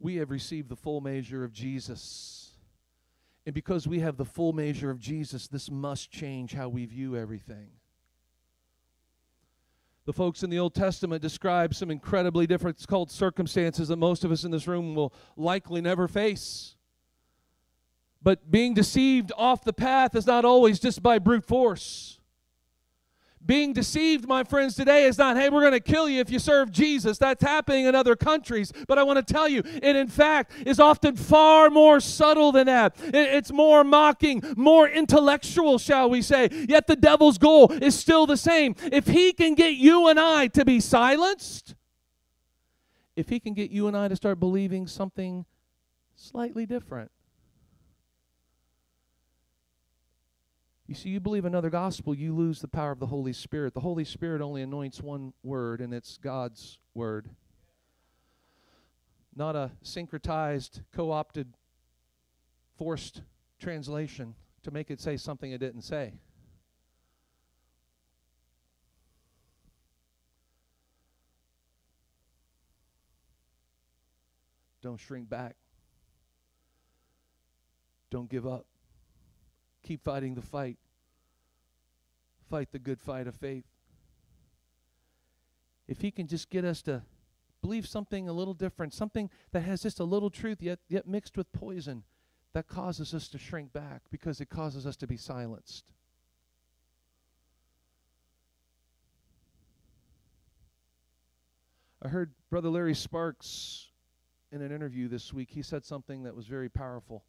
[0.00, 2.52] We have received the full measure of Jesus.
[3.44, 7.16] And because we have the full measure of Jesus, this must change how we view
[7.16, 7.68] everything.
[10.06, 14.44] The folks in the Old Testament describe some incredibly difficult circumstances that most of us
[14.44, 16.76] in this room will likely never face.
[18.22, 22.17] But being deceived off the path is not always just by brute force.
[23.44, 26.38] Being deceived, my friends, today is not, hey, we're going to kill you if you
[26.38, 27.18] serve Jesus.
[27.18, 28.72] That's happening in other countries.
[28.86, 32.66] But I want to tell you, it in fact is often far more subtle than
[32.66, 32.96] that.
[32.98, 36.48] It's more mocking, more intellectual, shall we say.
[36.68, 38.74] Yet the devil's goal is still the same.
[38.92, 41.74] If he can get you and I to be silenced,
[43.16, 45.46] if he can get you and I to start believing something
[46.16, 47.10] slightly different,
[50.88, 53.74] You see, you believe another gospel, you lose the power of the Holy Spirit.
[53.74, 57.28] The Holy Spirit only anoints one word, and it's God's word.
[59.36, 61.52] Not a syncretized, co opted,
[62.78, 63.20] forced
[63.60, 66.14] translation to make it say something it didn't say.
[74.80, 75.54] Don't shrink back.
[78.10, 78.64] Don't give up.
[79.88, 80.76] Keep fighting the fight.
[82.50, 83.64] Fight the good fight of faith.
[85.86, 87.04] If he can just get us to
[87.62, 91.38] believe something a little different, something that has just a little truth yet, yet mixed
[91.38, 92.02] with poison,
[92.52, 95.86] that causes us to shrink back because it causes us to be silenced.
[102.02, 103.86] I heard Brother Larry Sparks
[104.52, 105.48] in an interview this week.
[105.50, 107.24] He said something that was very powerful.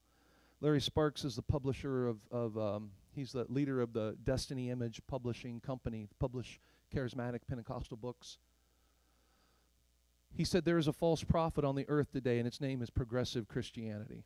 [0.61, 5.01] Larry Sparks is the publisher of, of um, he's the leader of the Destiny Image
[5.07, 6.59] Publishing Company, publish
[6.93, 8.39] charismatic Pentecostal books.
[10.35, 12.89] He said there is a false prophet on the earth today, and its name is
[12.89, 14.25] progressive Christianity.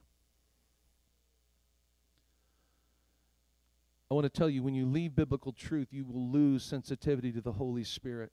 [4.10, 7.42] I want to tell you when you leave biblical truth, you will lose sensitivity to
[7.42, 8.32] the Holy Spirit.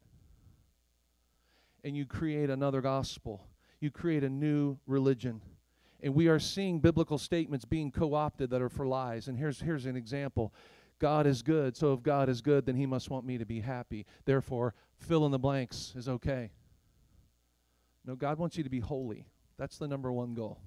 [1.85, 3.47] And you create another gospel,
[3.79, 5.41] you create a new religion.
[6.03, 9.29] And we are seeing biblical statements being co opted that are for lies.
[9.29, 10.53] And here's, here's an example
[10.99, 13.61] God is good, so if God is good, then He must want me to be
[13.61, 14.07] happy.
[14.25, 16.53] Therefore, fill in the blanks is okay.
[18.05, 19.27] No, God wants you to be holy.
[19.59, 20.61] That's the number one goal.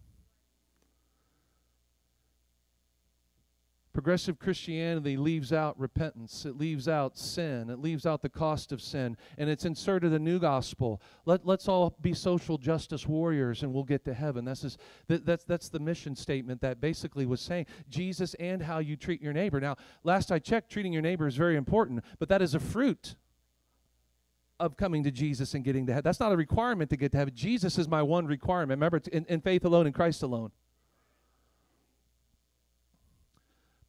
[3.93, 6.45] Progressive Christianity leaves out repentance.
[6.45, 7.69] It leaves out sin.
[7.69, 9.15] It leaves out the cost of sin.
[9.37, 10.99] And it's inserted a new gospel.
[11.25, 14.45] Let, let's all be social justice warriors and we'll get to heaven.
[14.45, 18.79] That's, just, that, that's, that's the mission statement that basically was saying Jesus and how
[18.79, 19.59] you treat your neighbor.
[19.59, 23.13] Now, last I checked, treating your neighbor is very important, but that is a fruit
[24.59, 26.03] of coming to Jesus and getting to heaven.
[26.03, 27.35] That's not a requirement to get to heaven.
[27.35, 28.79] Jesus is my one requirement.
[28.79, 30.51] Remember, in, in faith alone, in Christ alone.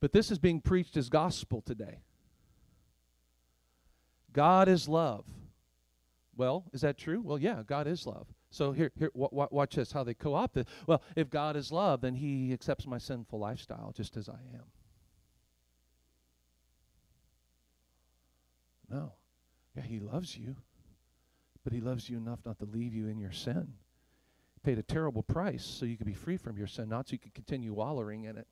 [0.05, 2.03] But this is being preached as gospel today.
[4.35, 5.25] God is love.
[6.37, 7.23] Well, is that true?
[7.23, 8.27] Well, yeah, God is love.
[8.51, 9.93] So here, here, w- watch this.
[9.93, 10.69] How they co-opt it.
[10.87, 14.64] Well, if God is love, then He accepts my sinful lifestyle just as I am.
[18.90, 19.12] No,
[19.75, 20.55] yeah, He loves you,
[21.64, 23.73] but He loves you enough not to leave you in your sin.
[24.53, 27.12] He paid a terrible price so you could be free from your sin, not so
[27.12, 28.47] you could continue wallowing in it.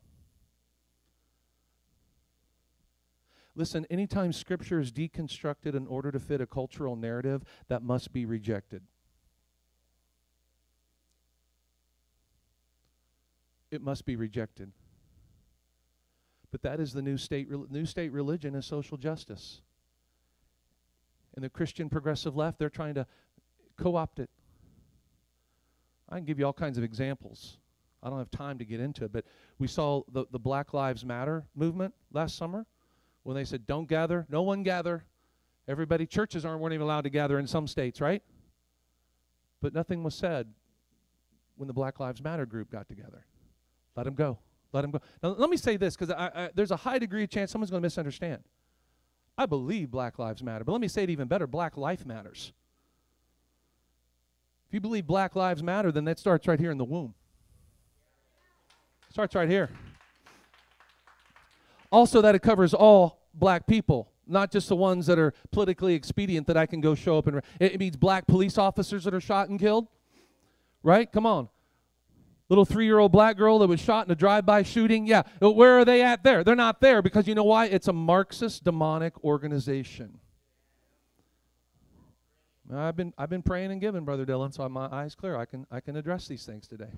[3.55, 8.25] Listen, anytime Scripture is deconstructed in order to fit a cultural narrative, that must be
[8.25, 8.83] rejected.
[13.71, 14.73] It must be rejected.
[16.51, 19.61] But that is the new state, new state religion is social justice.
[21.35, 23.07] And the Christian progressive left, they're trying to
[23.77, 24.31] co opt it.
[26.09, 27.59] I can give you all kinds of examples.
[28.03, 29.25] I don't have time to get into it, but
[29.59, 32.67] we saw the, the Black Lives Matter movement last summer
[33.23, 35.05] when they said, don't gather, no one gather.
[35.69, 38.23] Everybody, churches aren't weren't even allowed to gather in some states, right?
[39.61, 40.49] But nothing was said
[41.57, 43.25] when the Black Lives Matter group got together.
[43.97, 44.39] Let them go.
[44.73, 45.01] Let them go.
[45.23, 46.13] Now, let me say this because
[46.55, 48.43] there's a high degree of chance someone's going to misunderstand.
[49.39, 52.53] I believe Black Lives Matter, but let me say it even better Black Life Matters.
[54.67, 57.15] If you believe Black Lives Matter, then that starts right here in the womb.
[59.11, 59.71] Starts right here.
[61.93, 66.47] Also, that it covers all black people, not just the ones that are politically expedient
[66.47, 67.43] that I can go show up and.
[67.61, 69.87] It means black police officers that are shot and killed,
[70.83, 71.11] right?
[71.13, 71.51] Come on.
[72.49, 75.07] Little three year old black girl that was shot in a drive by shooting.
[75.07, 75.23] Yeah.
[75.43, 76.43] Uh, where are they at there?
[76.43, 77.67] They're not there because you know why?
[77.67, 80.19] It's a Marxist demonic organization.
[82.75, 85.37] I've been, I've been praying and giving, Brother Dylan, so my eyes clear.
[85.37, 86.91] I can, I can address these things today.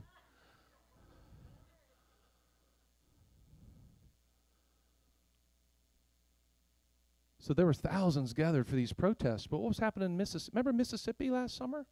[7.45, 9.47] So there were thousands gathered for these protests.
[9.47, 10.53] But what was happening in Mississippi?
[10.55, 11.85] Remember Mississippi last summer?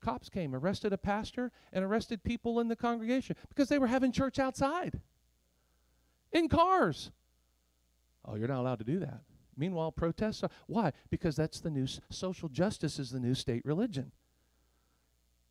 [0.00, 4.10] Cops came, arrested a pastor, and arrested people in the congregation because they were having
[4.10, 5.02] church outside
[6.32, 7.10] in cars.
[8.24, 9.20] Oh, you're not allowed to do that.
[9.54, 10.50] Meanwhile, protests are.
[10.66, 10.92] Why?
[11.10, 14.12] Because that's the new social justice is the new state religion.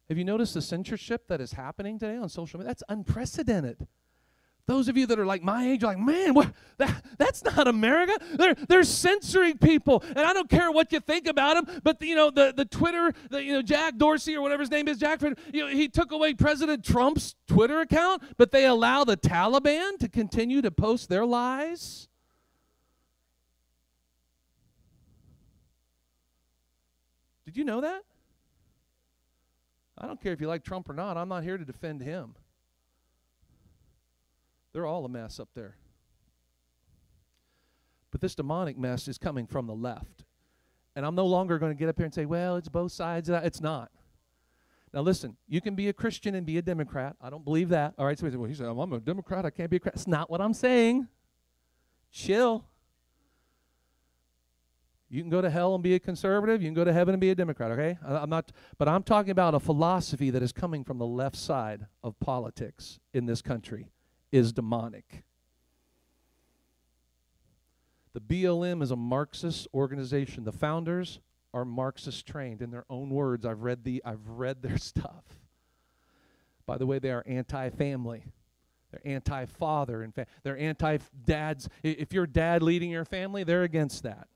[0.10, 2.70] Have you noticed the censorship that is happening today on social media?
[2.70, 3.86] That's unprecedented.
[4.68, 8.18] Those of you that are like my age like, man, what, that, that's not America.
[8.34, 10.04] They're, they're censoring people.
[10.08, 12.66] And I don't care what you think about them, but, the, you know, the, the
[12.66, 15.88] Twitter, the, you know, Jack Dorsey or whatever his name is, Jack, you know, he
[15.88, 21.10] took away President Trump's Twitter account, but they allow the Taliban to continue to post
[21.10, 22.08] their lies.
[27.46, 28.02] Did you know that?
[29.96, 31.18] I don't care if you like Trump or not.
[31.18, 32.34] I'm not here to defend him.
[34.76, 35.78] They're all a mess up there.
[38.12, 40.26] But this demonic mess is coming from the left.
[40.98, 43.30] And I'm no longer going to get up here and say, well, it's both sides.
[43.30, 43.90] It's not.
[44.94, 47.16] Now, listen, you can be a Christian and be a Democrat.
[47.22, 47.94] I don't believe that.
[47.98, 49.46] All right, so he said, well, he said, I'm a Democrat.
[49.46, 49.98] I can't be a Christian.
[49.98, 51.08] That's not what I'm saying.
[52.12, 52.66] Chill.
[55.08, 56.62] You can go to hell and be a conservative.
[56.62, 57.98] You can go to heaven and be a Democrat, okay?
[58.06, 61.86] I'm not, but I'm talking about a philosophy that is coming from the left side
[62.04, 63.94] of politics in this country
[64.32, 65.24] is demonic.
[68.14, 70.46] The BLM is a Marxist organization.
[70.46, 71.20] The founders
[71.54, 73.46] are Marxist trained in their own words.
[73.46, 75.24] I've read the I've read their stuff.
[76.66, 78.24] By the way, they are anti-family.
[78.92, 80.04] They're anti father.
[80.04, 81.70] In fact, they're anti dads.
[81.84, 84.28] If you're dad leading your family, they're against that.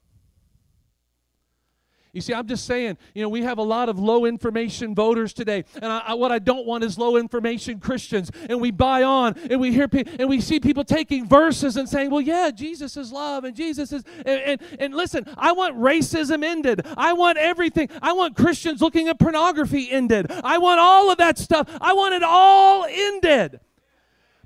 [2.11, 5.31] You see, I'm just saying, you know, we have a lot of low information voters
[5.31, 5.63] today.
[5.75, 8.31] And I, I, what I don't want is low information Christians.
[8.49, 11.87] And we buy on and we hear pe- and we see people taking verses and
[11.87, 14.03] saying, well, yeah, Jesus is love and Jesus is.
[14.25, 16.81] And, and, and listen, I want racism ended.
[16.97, 17.89] I want everything.
[18.01, 20.31] I want Christians looking at pornography ended.
[20.31, 21.69] I want all of that stuff.
[21.79, 23.59] I want it all ended.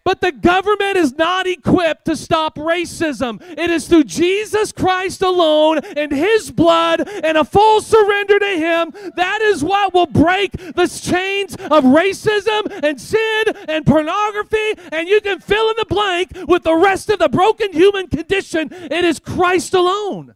[0.06, 3.42] But the government is not equipped to stop racism.
[3.58, 8.94] It is through Jesus Christ alone and His blood and a full surrender to Him.
[9.16, 14.74] That is what will break the chains of racism and sin and pornography.
[14.92, 18.70] And you can fill in the blank with the rest of the broken human condition.
[18.72, 20.36] It is Christ alone.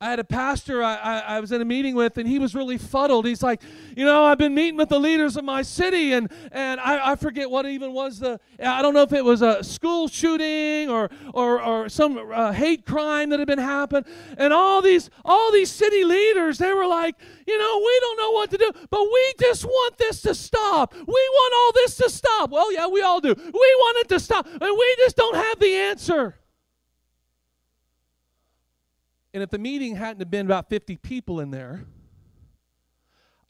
[0.00, 2.54] I had a pastor I, I, I, was in a meeting with, and he was
[2.54, 3.26] really fuddled.
[3.26, 3.60] He's like,
[3.96, 7.16] you know, I've been meeting with the leaders of my city, and and I, I
[7.16, 8.38] forget what even was the.
[8.62, 12.86] I don't know if it was a school shooting or or or some uh, hate
[12.86, 17.16] crime that had been happened, and all these all these city leaders, they were like,
[17.48, 20.94] you know, we don't know what to do, but we just want this to stop.
[20.94, 22.50] We want all this to stop.
[22.50, 23.34] Well, yeah, we all do.
[23.36, 26.36] We want it to stop, and we just don't have the answer.
[29.38, 31.84] And if the meeting hadn't have been about 50 people in there,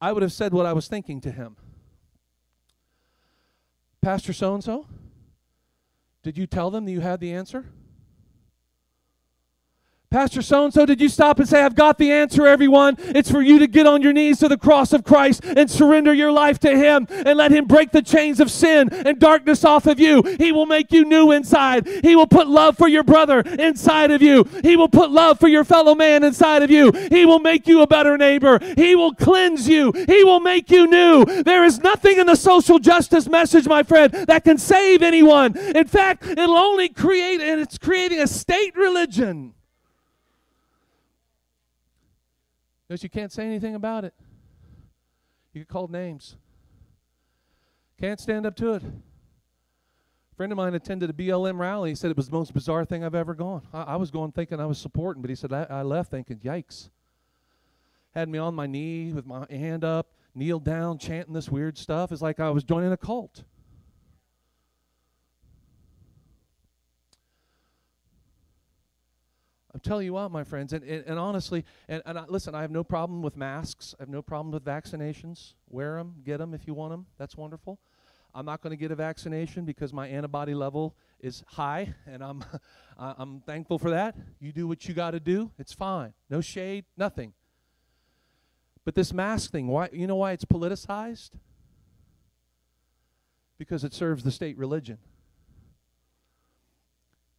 [0.02, 1.56] I would have said what I was thinking to him.
[4.02, 4.86] Pastor so and so,
[6.22, 7.64] did you tell them that you had the answer?
[10.10, 12.96] Pastor so and so, did you stop and say, I've got the answer, everyone?
[12.98, 16.14] It's for you to get on your knees to the cross of Christ and surrender
[16.14, 19.86] your life to Him and let Him break the chains of sin and darkness off
[19.86, 20.22] of you.
[20.38, 21.86] He will make you new inside.
[22.02, 24.48] He will put love for your brother inside of you.
[24.62, 26.90] He will put love for your fellow man inside of you.
[27.10, 28.60] He will make you a better neighbor.
[28.76, 29.92] He will cleanse you.
[29.92, 31.26] He will make you new.
[31.42, 35.54] There is nothing in the social justice message, my friend, that can save anyone.
[35.58, 39.52] In fact, it'll only create, and it's creating a state religion.
[42.88, 44.14] Because you can't say anything about it.
[45.52, 46.36] You get called names.
[48.00, 48.82] Can't stand up to it.
[48.82, 51.90] A friend of mine attended a BLM rally.
[51.90, 53.62] He said it was the most bizarre thing I've ever gone.
[53.74, 56.38] I, I was going thinking I was supporting, but he said I, I left thinking,
[56.38, 56.88] yikes.
[58.14, 62.10] Had me on my knee with my hand up, kneeled down, chanting this weird stuff.
[62.10, 63.44] It's like I was joining a cult.
[69.74, 72.62] I'm telling you what, my friends, and, and, and honestly, and, and I, listen, I
[72.62, 73.94] have no problem with masks.
[73.98, 75.54] I have no problem with vaccinations.
[75.68, 77.06] Wear them, get them if you want them.
[77.18, 77.78] That's wonderful.
[78.34, 82.44] I'm not going to get a vaccination because my antibody level is high, and I'm,
[82.98, 84.16] I'm thankful for that.
[84.40, 85.50] You do what you got to do.
[85.58, 86.14] It's fine.
[86.30, 87.34] No shade, nothing.
[88.84, 89.90] But this mask thing, why?
[89.92, 91.30] You know why it's politicized?
[93.58, 94.98] Because it serves the state religion.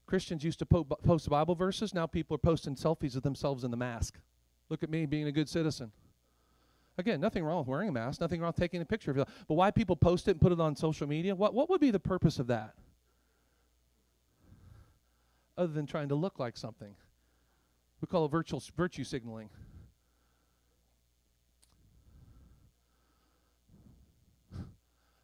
[0.10, 1.94] Christians used to po- post Bible verses.
[1.94, 4.18] Now people are posting selfies of themselves in the mask.
[4.68, 5.92] Look at me being a good citizen.
[6.98, 9.28] Again, nothing wrong with wearing a mask, nothing wrong with taking a picture of it.
[9.48, 11.36] But why people post it and put it on social media?
[11.36, 12.74] What, what would be the purpose of that?
[15.56, 16.96] Other than trying to look like something.
[18.02, 19.52] We call it virtual, virtue signaling.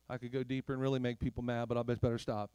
[0.07, 2.51] I could go deeper and really make people mad, but I'll better stop.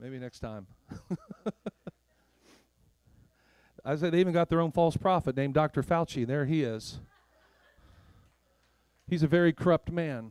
[0.00, 0.66] Maybe next time.
[3.84, 5.82] I said they even got their own false prophet named Dr.
[5.82, 6.26] Fauci.
[6.26, 7.00] There he is.
[9.08, 10.30] He's a very corrupt man.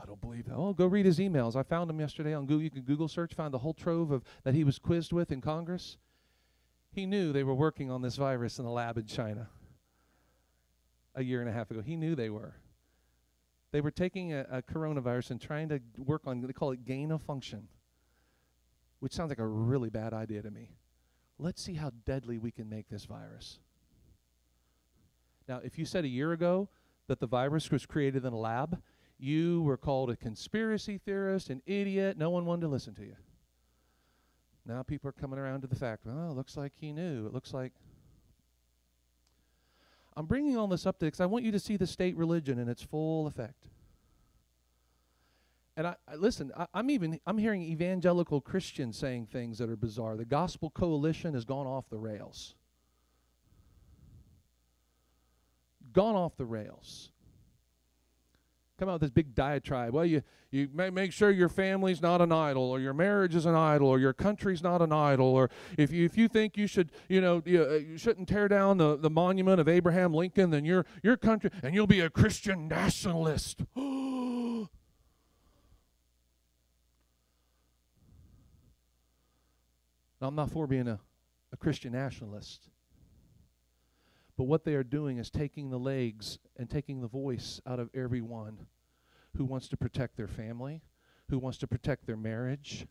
[0.00, 0.54] I don't believe that.
[0.54, 1.56] Oh, go read his emails.
[1.56, 2.62] I found him yesterday on Google.
[2.62, 5.40] You can Google search, find the whole trove of that he was quizzed with in
[5.40, 5.98] Congress.
[6.92, 9.48] He knew they were working on this virus in the lab in China
[11.14, 11.82] a year and a half ago.
[11.82, 12.54] He knew they were.
[13.72, 17.12] They were taking a, a coronavirus and trying to work on, they call it gain
[17.12, 17.68] of function,
[18.98, 20.70] which sounds like a really bad idea to me.
[21.38, 23.60] Let's see how deadly we can make this virus.
[25.48, 26.68] Now, if you said a year ago
[27.06, 28.80] that the virus was created in a lab,
[29.18, 32.16] you were called a conspiracy theorist, an idiot.
[32.16, 33.16] No one wanted to listen to you.
[34.66, 37.26] Now people are coming around to the fact, well, it looks like he knew.
[37.26, 37.72] It looks like
[40.20, 42.68] I'm bringing all this up because I want you to see the state religion in
[42.68, 43.70] its full effect.
[45.78, 46.52] And I, I listen.
[46.54, 50.18] I, I'm even I'm hearing evangelical Christians saying things that are bizarre.
[50.18, 52.54] The Gospel Coalition has gone off the rails.
[55.94, 57.12] Gone off the rails.
[58.80, 59.92] Come out with this big diatribe.
[59.92, 63.54] Well, you you make sure your family's not an idol, or your marriage is an
[63.54, 66.90] idol, or your country's not an idol, or if you if you think you should,
[67.08, 70.64] you know, you, uh, you shouldn't tear down the, the monument of Abraham Lincoln, then
[70.64, 73.60] your your country and you'll be a Christian nationalist.
[80.22, 81.00] I'm not for being a,
[81.52, 82.68] a Christian nationalist.
[84.40, 87.90] But what they are doing is taking the legs and taking the voice out of
[87.94, 88.56] everyone
[89.36, 90.80] who wants to protect their family,
[91.28, 92.86] who wants to protect their marriage,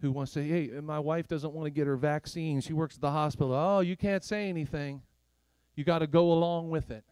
[0.00, 2.60] who wants to, hey, my wife doesn't want to get her vaccine.
[2.60, 3.52] She works at the hospital.
[3.52, 5.02] Oh, you can't say anything.
[5.74, 7.02] You got to go along with it.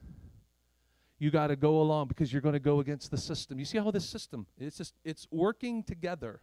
[1.18, 3.58] You got to go along because you're going to go against the system.
[3.58, 6.42] You see how this system, it's just, it's working together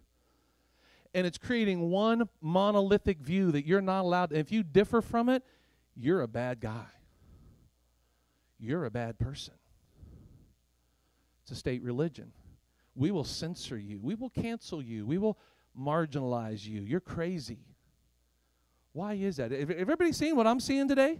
[1.14, 4.34] and it's creating one monolithic view that you're not allowed.
[4.34, 5.44] If you differ from it,
[5.96, 6.86] you're a bad guy.
[8.60, 9.54] You're a bad person.
[11.44, 12.32] It's a state religion.
[12.96, 14.00] We will censor you.
[14.02, 15.06] We will cancel you.
[15.06, 15.38] We will
[15.78, 16.82] marginalize you.
[16.82, 17.60] You're crazy.
[18.94, 19.52] Why is that?
[19.52, 21.20] Have everybody seen what I'm seeing today?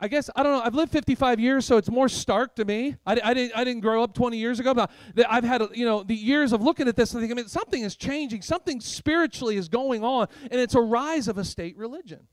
[0.00, 0.62] I guess I don't know.
[0.62, 2.94] I've lived 55 years, so it's more stark to me.
[3.04, 4.90] I, I didn't I didn't grow up 20 years ago, but
[5.28, 7.82] I've had you know the years of looking at this and thinking, I mean, something
[7.82, 12.28] is changing, something spiritually is going on, and it's a rise of a state religion.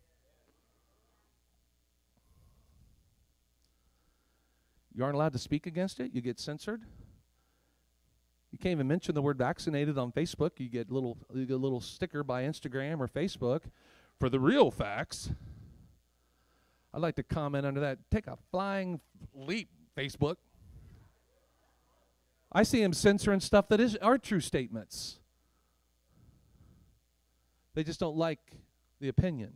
[4.95, 6.11] You aren't allowed to speak against it.
[6.13, 6.81] You get censored.
[8.51, 10.51] You can't even mention the word vaccinated on Facebook.
[10.57, 13.63] You get a little you get a little sticker by Instagram or Facebook
[14.17, 15.31] for the real facts.
[16.93, 17.97] I'd like to comment under that.
[18.09, 19.01] Take a flying
[19.33, 19.67] leap,
[19.97, 20.35] Facebook.
[22.49, 25.19] I see him censoring stuff that is are true statements.
[27.73, 28.39] They just don't like
[29.01, 29.55] the opinion.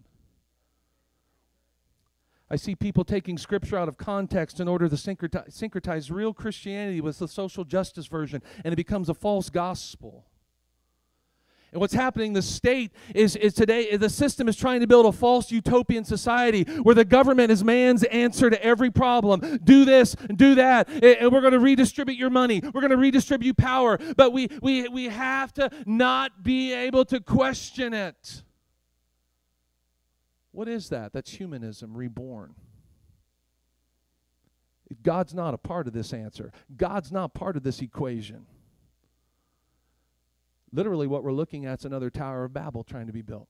[2.51, 6.99] I see people taking scripture out of context in order to syncretize, syncretize real Christianity
[6.99, 10.25] with the social justice version, and it becomes a false gospel.
[11.71, 15.11] And what's happening, the state is, is today, the system is trying to build a
[15.11, 19.59] false utopian society where the government is man's answer to every problem.
[19.63, 22.61] Do this, do that, and we're going to redistribute your money.
[22.73, 23.99] We're going to redistribute power.
[24.17, 28.43] But we, we, we have to not be able to question it.
[30.51, 31.13] What is that?
[31.13, 32.55] That's humanism reborn.
[35.03, 38.45] God's not a part of this answer, God's not part of this equation.
[40.71, 43.47] Literally, what we're looking at is another Tower of Babel trying to be built.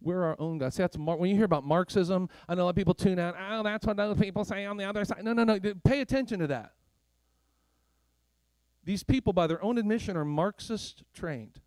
[0.00, 0.72] We're our own God.
[0.72, 3.18] See, that's Mar- when you hear about Marxism, I know a lot of people tune
[3.18, 3.36] out.
[3.38, 5.22] Oh, that's what other people say on the other side.
[5.22, 5.58] No, no, no.
[5.84, 6.72] Pay attention to that.
[8.82, 11.60] These people, by their own admission, are Marxist trained.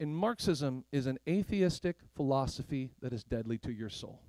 [0.00, 4.22] And Marxism is an atheistic philosophy that is deadly to your soul.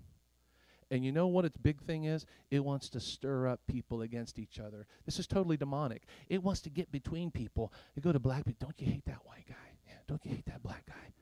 [0.92, 2.26] And you know what its big thing is?
[2.52, 4.86] It wants to stir up people against each other.
[5.06, 6.04] This is totally demonic.
[6.28, 7.72] It wants to get between people.
[7.96, 9.56] You go to black people, don't you hate that white guy?
[9.88, 11.14] Yeah, don't you hate that black guy?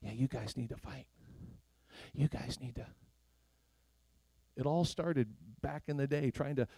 [0.00, 1.08] Yeah, you guys need to fight.
[2.14, 2.86] You guys need to.
[4.56, 5.28] It all started
[5.60, 6.68] back in the day trying to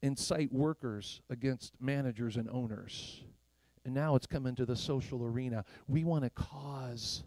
[0.00, 3.24] incite workers against managers and owners.
[3.88, 5.64] And now it's come into the social arena.
[5.86, 7.24] We want to cause.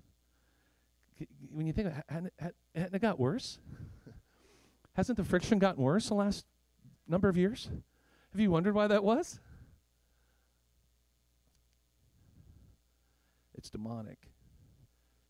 [1.51, 2.33] When you think, of it, hadn't,
[2.93, 3.57] it got worse?
[4.93, 6.45] Hasn't the friction gotten worse the last
[7.07, 7.67] number of years?
[8.31, 9.39] Have you wondered why that was?
[13.55, 14.29] It's demonic.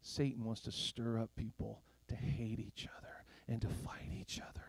[0.02, 4.66] Satan wants to stir up people to hate each other and to fight each other.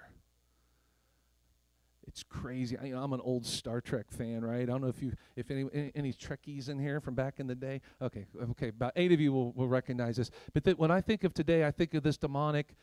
[2.06, 2.76] It's crazy.
[2.76, 4.62] I, am an old Star Trek fan, right?
[4.62, 7.46] I don't know if you, if any, any, any Trekkies in here from back in
[7.46, 7.80] the day.
[8.00, 10.30] Okay, okay, about eight of you will, will recognize this.
[10.52, 12.74] But when I think of today, I think of this demonic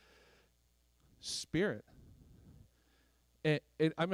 [1.20, 1.84] spirit
[3.44, 4.12] and, and I'm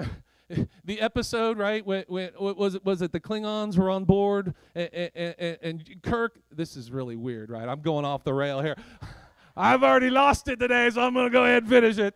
[0.84, 5.10] the episode right when, when was it was it the Klingons were on board and,
[5.14, 8.76] and, and, Kirk this is really weird right I'm going off the rail here
[9.56, 12.14] I've already lost it today so I'm going to go ahead and finish it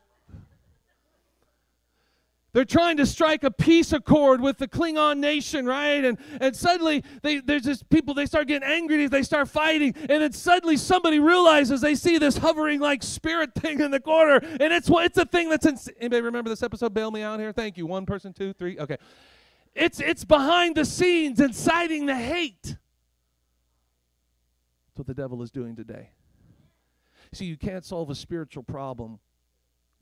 [2.52, 6.04] they're trying to strike a peace accord with the Klingon nation, right?
[6.04, 10.22] And and suddenly they, there's just people they start getting angry, they start fighting, and
[10.22, 14.72] then suddenly somebody realizes they see this hovering like spirit thing in the corner, and
[14.72, 15.78] it's it's a thing that's in.
[16.00, 16.92] Anybody remember this episode?
[16.92, 17.52] Bail me out here.
[17.52, 17.86] Thank you.
[17.86, 18.78] One person, two, three.
[18.78, 18.96] Okay,
[19.74, 22.76] it's it's behind the scenes, inciting the hate.
[24.88, 26.10] That's what the devil is doing today.
[27.32, 29.20] See, you can't solve a spiritual problem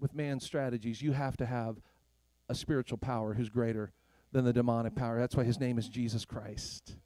[0.01, 1.03] with man's strategies.
[1.03, 1.77] You have to have
[2.49, 3.93] a spiritual power who's greater
[4.33, 5.19] than the demonic power.
[5.19, 6.97] That's why his name is Jesus Christ.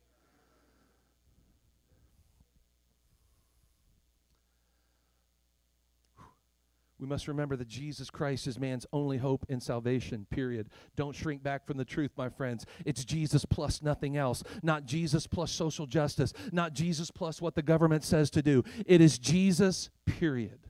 [7.03, 10.71] We must remember that Jesus Christ is man's only hope in salvation, period.
[10.95, 12.65] Don't shrink back from the truth, my friends.
[12.87, 14.45] It's Jesus plus nothing else.
[14.63, 18.63] Not Jesus plus social justice, not Jesus plus what the government says to do.
[18.87, 20.61] It is Jesus, period.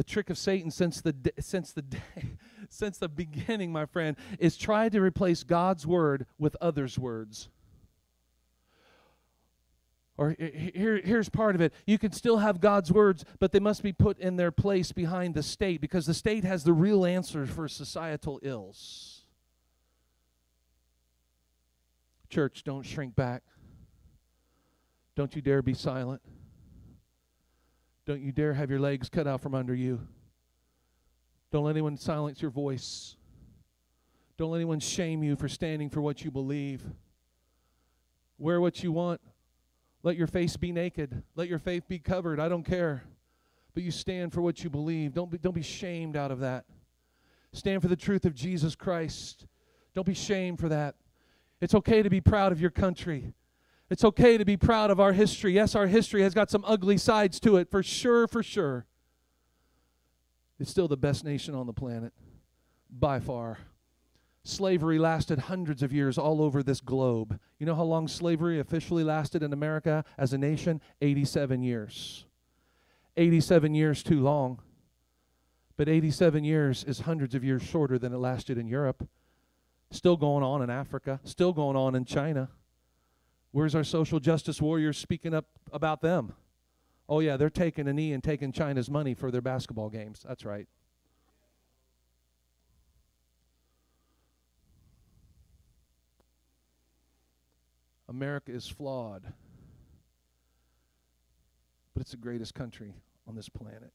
[0.00, 1.84] The trick of Satan since the since the
[2.70, 7.50] since the beginning, my friend, is try to replace God's word with others' words.
[10.16, 11.74] Or here, here's part of it.
[11.84, 15.34] You can still have God's words, but they must be put in their place behind
[15.34, 19.26] the state because the state has the real answer for societal ills.
[22.30, 23.42] Church, don't shrink back.
[25.14, 26.22] Don't you dare be silent.
[28.10, 30.00] Don't you dare have your legs cut out from under you.
[31.52, 33.14] Don't let anyone silence your voice.
[34.36, 36.82] Don't let anyone shame you for standing for what you believe.
[38.36, 39.20] Wear what you want.
[40.02, 41.22] Let your face be naked.
[41.36, 42.40] Let your faith be covered.
[42.40, 43.04] I don't care.
[43.74, 45.14] But you stand for what you believe.
[45.14, 46.64] Don't be, don't be shamed out of that.
[47.52, 49.46] Stand for the truth of Jesus Christ.
[49.94, 50.96] Don't be shamed for that.
[51.60, 53.34] It's okay to be proud of your country.
[53.90, 55.52] It's okay to be proud of our history.
[55.52, 58.86] Yes, our history has got some ugly sides to it, for sure, for sure.
[60.60, 62.12] It's still the best nation on the planet,
[62.88, 63.58] by far.
[64.44, 67.38] Slavery lasted hundreds of years all over this globe.
[67.58, 70.80] You know how long slavery officially lasted in America as a nation?
[71.02, 72.24] 87 years.
[73.16, 74.60] 87 years too long.
[75.76, 79.08] But 87 years is hundreds of years shorter than it lasted in Europe.
[79.90, 82.50] Still going on in Africa, still going on in China.
[83.52, 86.34] Where's our social justice warriors speaking up about them?
[87.08, 90.24] Oh, yeah, they're taking a knee and taking China's money for their basketball games.
[90.26, 90.68] That's right.
[98.08, 99.22] America is flawed,
[101.94, 102.94] but it's the greatest country
[103.26, 103.92] on this planet.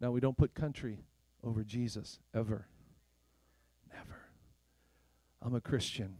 [0.00, 1.00] Now, we don't put country
[1.44, 2.66] over Jesus ever.
[3.92, 4.20] Never.
[5.42, 6.16] I'm a Christian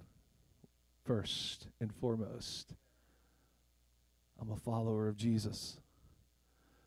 [1.10, 2.72] first and foremost.
[4.40, 5.76] I'm a follower of Jesus.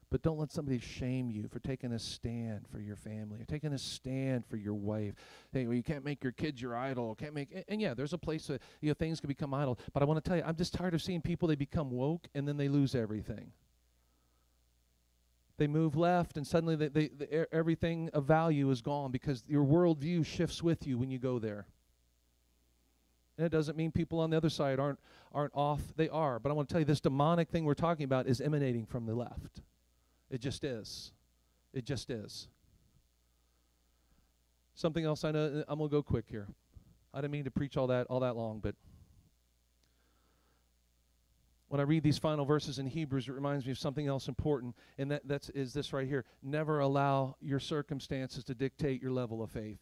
[0.09, 3.73] But don't let somebody shame you for taking a stand for your family, or taking
[3.73, 5.13] a stand for your wife.
[5.51, 7.15] Hey, well, you can't make your kids your idol.
[7.15, 9.77] Can't make and, and yeah, there's a place that you know things can become idol.
[9.91, 12.29] But I want to tell you, I'm just tired of seeing people they become woke
[12.33, 13.51] and then they lose everything.
[15.57, 19.65] They move left and suddenly they, they, they, everything of value is gone because your
[19.65, 21.67] worldview shifts with you when you go there.
[23.37, 24.99] And it doesn't mean people on the other side aren't
[25.31, 25.81] aren't off.
[25.95, 26.39] They are.
[26.39, 29.05] But I want to tell you this demonic thing we're talking about is emanating from
[29.05, 29.61] the left.
[30.29, 31.11] It just is.
[31.73, 32.47] It just is.
[34.75, 36.47] Something else I know uh, I'm gonna go quick here.
[37.13, 38.75] I didn't mean to preach all that all that long, but
[41.73, 44.75] when I read these final verses in Hebrews, it reminds me of something else important,
[44.99, 46.23] and that that's, is this right here.
[46.43, 49.79] Never allow your circumstances to dictate your level of faith.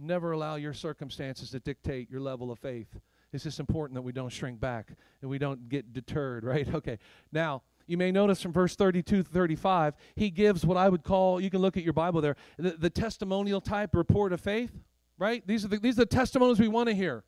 [0.00, 2.86] Never allow your circumstances to dictate your level of faith.
[3.32, 6.72] It's just important that we don't shrink back and we don't get deterred, right?
[6.72, 6.98] Okay.
[7.32, 11.40] Now, you may notice from verse 32 to 35, he gives what I would call,
[11.40, 14.70] you can look at your Bible there, the, the testimonial type report of faith,
[15.16, 15.44] right?
[15.46, 17.24] These are the, these are the testimonies we want to hear.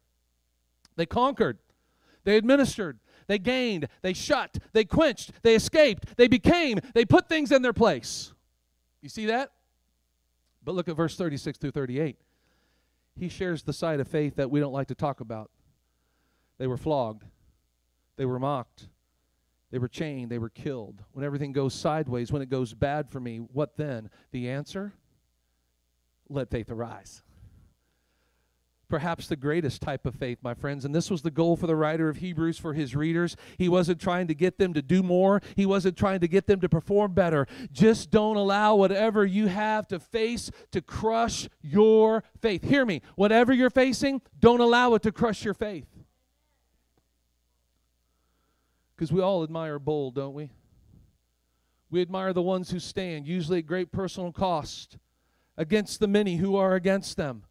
[0.97, 1.59] They conquered,
[2.25, 7.53] they administered, they gained, they shut, they quenched, they escaped, they became, they put things
[7.53, 8.35] in their place.
[9.01, 9.53] You see that?
[10.63, 12.19] But look at verse 36 through 38.
[13.21, 15.51] He shares the side of faith that we don't like to talk about.
[16.57, 17.25] They were flogged,
[18.17, 18.89] they were mocked,
[19.71, 21.05] they were chained, they were killed.
[21.13, 24.09] When everything goes sideways, when it goes bad for me, what then?
[24.33, 24.95] The answer?
[26.31, 27.23] Let faith arise.
[28.91, 30.85] Perhaps the greatest type of faith, my friends.
[30.85, 33.37] And this was the goal for the writer of Hebrews for his readers.
[33.57, 36.61] He wasn't trying to get them to do more, he wasn't trying to get them
[36.61, 37.47] to perform better.
[37.73, 42.65] Just don't allow whatever you have to face to crush your faith.
[42.65, 43.01] Hear me.
[43.15, 45.87] Whatever you're facing, don't allow it to crush your faith.
[48.97, 50.51] Because we all admire bold, don't we?
[51.91, 54.99] We admire the ones who stand, usually at great personal cost,
[55.57, 57.45] against the many who are against them.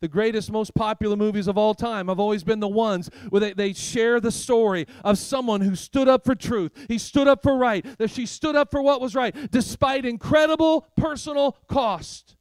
[0.00, 3.52] The greatest, most popular movies of all time have always been the ones where they,
[3.52, 6.72] they share the story of someone who stood up for truth.
[6.86, 10.86] He stood up for right, that she stood up for what was right, despite incredible
[10.96, 12.36] personal cost.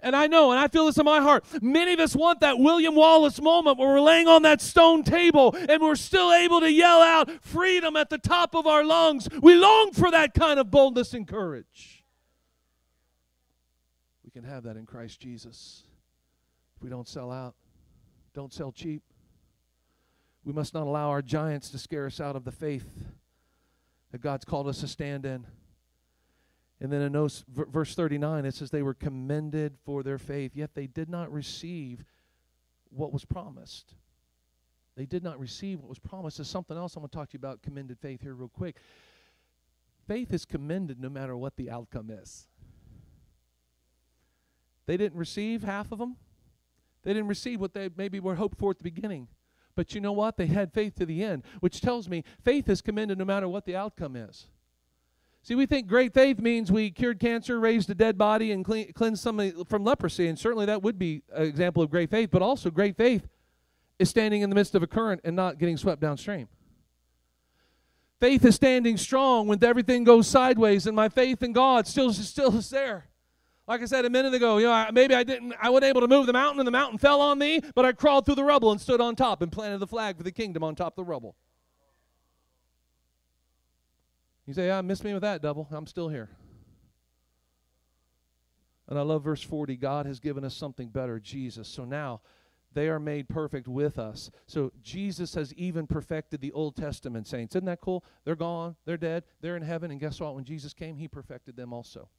[0.00, 2.58] And I know, and I feel this in my heart, many of us want that
[2.58, 6.70] William Wallace moment where we're laying on that stone table and we're still able to
[6.70, 9.28] yell out freedom at the top of our lungs.
[9.40, 12.04] We long for that kind of boldness and courage.
[14.24, 15.84] We can have that in Christ Jesus
[16.84, 17.54] we don't sell out,
[18.34, 19.02] don't sell cheap.
[20.44, 22.86] We must not allow our giants to scare us out of the faith
[24.12, 25.46] that God's called us to stand in.
[26.80, 30.74] And then in those, verse 39, it says they were commended for their faith, yet
[30.74, 32.04] they did not receive
[32.90, 33.94] what was promised.
[34.94, 36.36] They did not receive what was promised.
[36.36, 38.76] There's something else I'm going to talk to you about commended faith here, real quick.
[40.06, 42.46] Faith is commended no matter what the outcome is.
[44.84, 46.16] They didn't receive half of them.
[47.04, 49.28] They didn't receive what they maybe were hoped for at the beginning.
[49.76, 50.36] But you know what?
[50.36, 53.66] They had faith to the end, which tells me faith is commended no matter what
[53.66, 54.46] the outcome is.
[55.42, 58.92] See, we think great faith means we cured cancer, raised a dead body, and clean,
[58.94, 62.30] cleansed somebody from leprosy, and certainly that would be an example of great faith.
[62.30, 63.28] But also, great faith
[63.98, 66.48] is standing in the midst of a current and not getting swept downstream.
[68.20, 72.56] Faith is standing strong when everything goes sideways, and my faith in God still still
[72.56, 73.08] is there.
[73.66, 76.08] Like I said a minute ago, you know, maybe I didn't, I wasn't able to
[76.08, 78.70] move the mountain, and the mountain fell on me, but I crawled through the rubble
[78.70, 81.10] and stood on top and planted the flag for the kingdom on top of the
[81.10, 81.34] rubble.
[84.46, 86.28] You say, "I miss me with that, devil." I'm still here.
[88.86, 89.76] And I love verse 40.
[89.76, 91.66] God has given us something better, Jesus.
[91.66, 92.20] So now
[92.74, 94.30] they are made perfect with us.
[94.46, 97.56] So Jesus has even perfected the Old Testament saints.
[97.56, 98.04] Isn't that cool?
[98.24, 100.34] They're gone, they're dead, they're in heaven, and guess what?
[100.34, 102.10] When Jesus came, he perfected them also.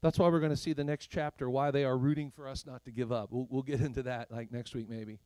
[0.00, 2.64] That's why we're going to see the next chapter, why they are rooting for us
[2.64, 3.30] not to give up.
[3.32, 5.18] We'll, we'll get into that like next week, maybe.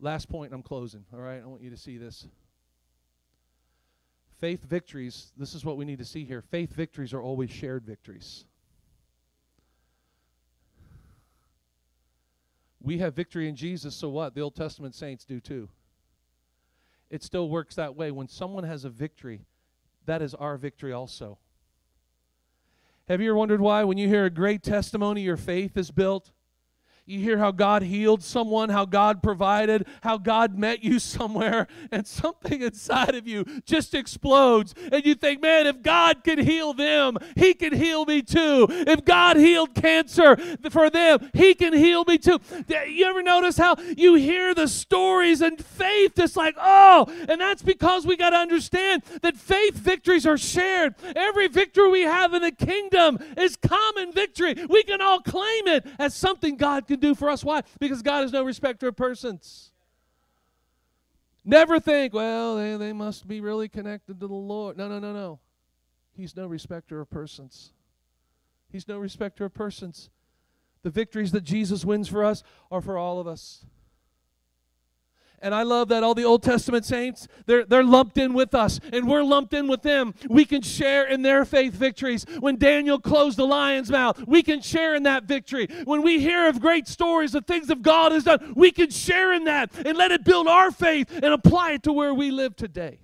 [0.00, 1.04] Last point, I'm closing.
[1.12, 2.26] All right, I want you to see this.
[4.38, 6.42] Faith victories, this is what we need to see here.
[6.42, 8.44] Faith victories are always shared victories.
[12.82, 14.34] We have victory in Jesus, so what?
[14.34, 15.68] The Old Testament saints do too.
[17.08, 18.10] It still works that way.
[18.10, 19.46] When someone has a victory,
[20.04, 21.38] that is our victory also.
[23.08, 26.32] Have you ever wondered why, when you hear a great testimony, your faith is built?
[27.08, 32.04] You hear how God healed someone, how God provided, how God met you somewhere, and
[32.04, 34.74] something inside of you just explodes.
[34.90, 38.66] And you think, man, if God can heal them, He can heal me too.
[38.68, 40.36] If God healed cancer
[40.68, 42.40] for them, He can heal me too.
[42.68, 47.62] You ever notice how you hear the stories and faith just like, oh, and that's
[47.62, 50.96] because we got to understand that faith victories are shared.
[51.14, 54.56] Every victory we have in the kingdom is common victory.
[54.68, 57.44] We can all claim it as something God can can do for us.
[57.44, 57.62] Why?
[57.78, 59.72] Because God is no respecter of persons.
[61.44, 64.76] Never think, well, they, they must be really connected to the Lord.
[64.76, 65.38] No, no, no, no.
[66.12, 67.72] He's no respecter of persons.
[68.72, 70.10] He's no respecter of persons.
[70.82, 73.64] The victories that Jesus wins for us are for all of us.
[75.40, 78.80] And I love that all the Old Testament saints, they're, they're lumped in with us,
[78.92, 80.14] and we're lumped in with them.
[80.28, 82.24] We can share in their faith victories.
[82.40, 85.68] When Daniel closed the lion's mouth, we can share in that victory.
[85.84, 89.34] When we hear of great stories of things that God has done, we can share
[89.34, 92.56] in that and let it build our faith and apply it to where we live
[92.56, 92.98] today.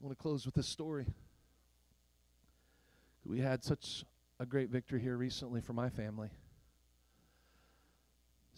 [0.00, 1.06] I want to close with this story.
[3.24, 4.04] We had such
[4.40, 6.30] a great victory here recently for my family.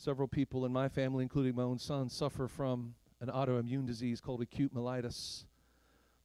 [0.02, 4.42] Several people in my family, including my own son, suffer from an autoimmune disease called
[4.42, 5.44] acute mellitus.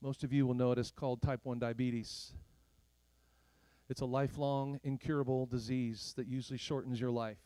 [0.01, 2.32] Most of you will know it as called type 1 diabetes.
[3.88, 7.38] It's a lifelong, incurable disease that usually shortens your life.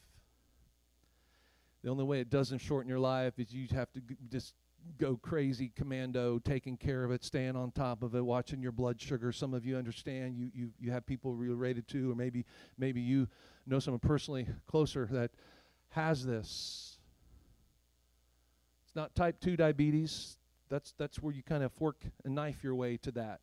[1.83, 4.53] The only way it doesn't shorten your life is you have to just
[4.97, 9.01] go crazy commando, taking care of it, staying on top of it, watching your blood
[9.01, 9.33] sugar.
[9.33, 12.45] Some of you understand you you, you have people related to, or maybe
[12.77, 13.27] maybe you
[13.67, 15.31] know someone personally closer that
[15.91, 16.97] has this.
[18.85, 20.37] It's not type 2 diabetes.
[20.69, 23.39] That's, that's where you kind of fork and knife your way to that.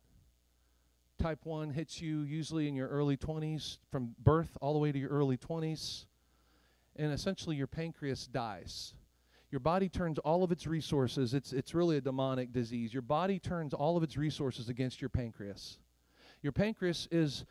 [1.19, 4.97] Type 1 hits you usually in your early 20s, from birth all the way to
[4.99, 6.05] your early 20s.
[6.95, 8.93] And essentially, your pancreas dies.
[9.51, 12.93] Your body turns all of its resources, it's, it's really a demonic disease.
[12.93, 15.79] Your body turns all of its resources against your pancreas.
[16.41, 17.45] Your pancreas is,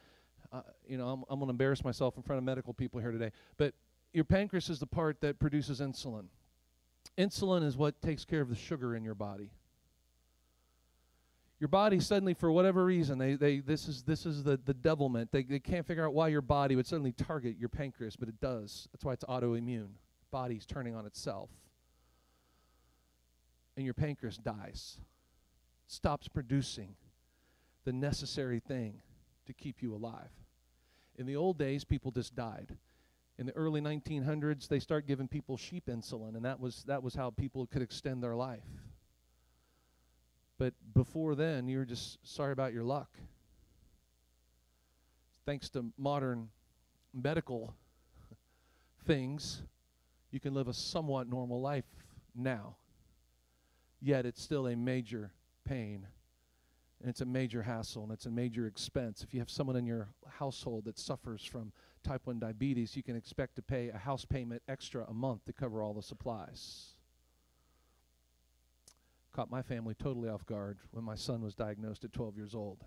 [0.53, 3.11] uh, you know, I'm, I'm going to embarrass myself in front of medical people here
[3.11, 3.75] today, but
[4.13, 6.27] your pancreas is the part that produces insulin.
[7.17, 9.51] Insulin is what takes care of the sugar in your body.
[11.61, 15.33] Your body suddenly, for whatever reason, they, they this is this is the, the devilment.
[15.33, 18.41] They, they can't figure out why your body would suddenly target your pancreas, but it
[18.41, 18.89] does.
[18.93, 19.91] That's why it's autoimmune.
[20.31, 21.51] Body's turning on itself.
[23.77, 24.99] And your pancreas dies.
[25.89, 26.95] Stops producing
[27.85, 29.03] the necessary thing
[29.47, 30.31] to keep you alive.
[31.17, 32.77] In the old days, people just died
[33.39, 37.15] in the early 1900s they start giving people sheep insulin and that was that was
[37.15, 38.65] how people could extend their life
[40.59, 43.11] but before then you were just sorry about your luck
[45.47, 46.49] thanks to modern
[47.15, 47.75] medical
[49.07, 49.63] things
[50.31, 51.87] you can live a somewhat normal life
[52.35, 52.77] now
[54.01, 55.33] yet it's still a major
[55.69, 56.07] pain.
[57.01, 59.23] And it's a major hassle and it's a major expense.
[59.23, 61.73] If you have someone in your household that suffers from
[62.03, 65.53] type 1 diabetes, you can expect to pay a house payment extra a month to
[65.53, 66.95] cover all the supplies.
[69.33, 72.85] Caught my family totally off guard when my son was diagnosed at 12 years old.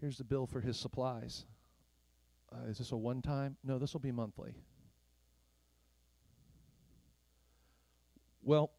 [0.00, 1.44] Here's the bill for his supplies.
[2.52, 3.56] Uh, is this a one time?
[3.62, 4.54] No, this will be monthly.
[8.42, 8.72] Well,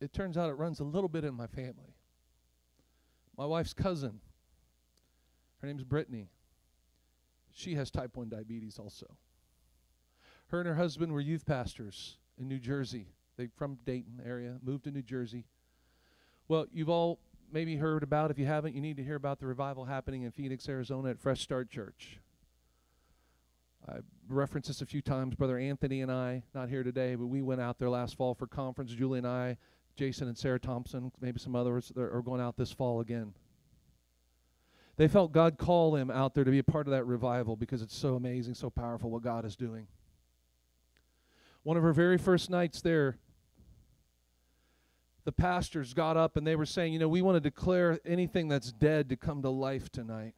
[0.00, 1.94] it turns out it runs a little bit in my family.
[3.36, 4.20] My wife's cousin,
[5.60, 6.28] her name's Brittany.
[7.54, 9.06] She has type 1 diabetes also.
[10.48, 13.06] Her and her husband were youth pastors in New Jersey.
[13.36, 15.46] They from Dayton area, moved to New Jersey.
[16.48, 18.30] Well, you've all maybe heard about.
[18.30, 21.18] If you haven't, you need to hear about the revival happening in Phoenix, Arizona at
[21.18, 22.18] Fresh Start Church.
[23.88, 23.98] I
[24.28, 25.34] referenced this a few times.
[25.34, 28.46] Brother Anthony and I, not here today, but we went out there last fall for
[28.46, 28.92] conference.
[28.92, 29.56] Julie and I,
[29.96, 33.34] Jason and Sarah Thompson, maybe some others are going out this fall again.
[34.96, 37.82] They felt God call them out there to be a part of that revival because
[37.82, 39.88] it's so amazing, so powerful what God is doing.
[41.64, 43.18] One of her very first nights there,
[45.24, 48.48] the pastors got up and they were saying, you know, we want to declare anything
[48.48, 50.34] that's dead to come to life tonight.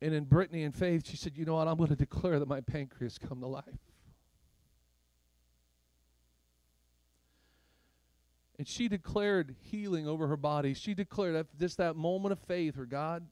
[0.00, 2.48] And in Brittany and Faith, she said, you know what, I'm going to declare that
[2.48, 3.64] my pancreas come to life.
[8.58, 10.74] And she declared healing over her body.
[10.74, 13.24] She declared that just that moment of faith where God,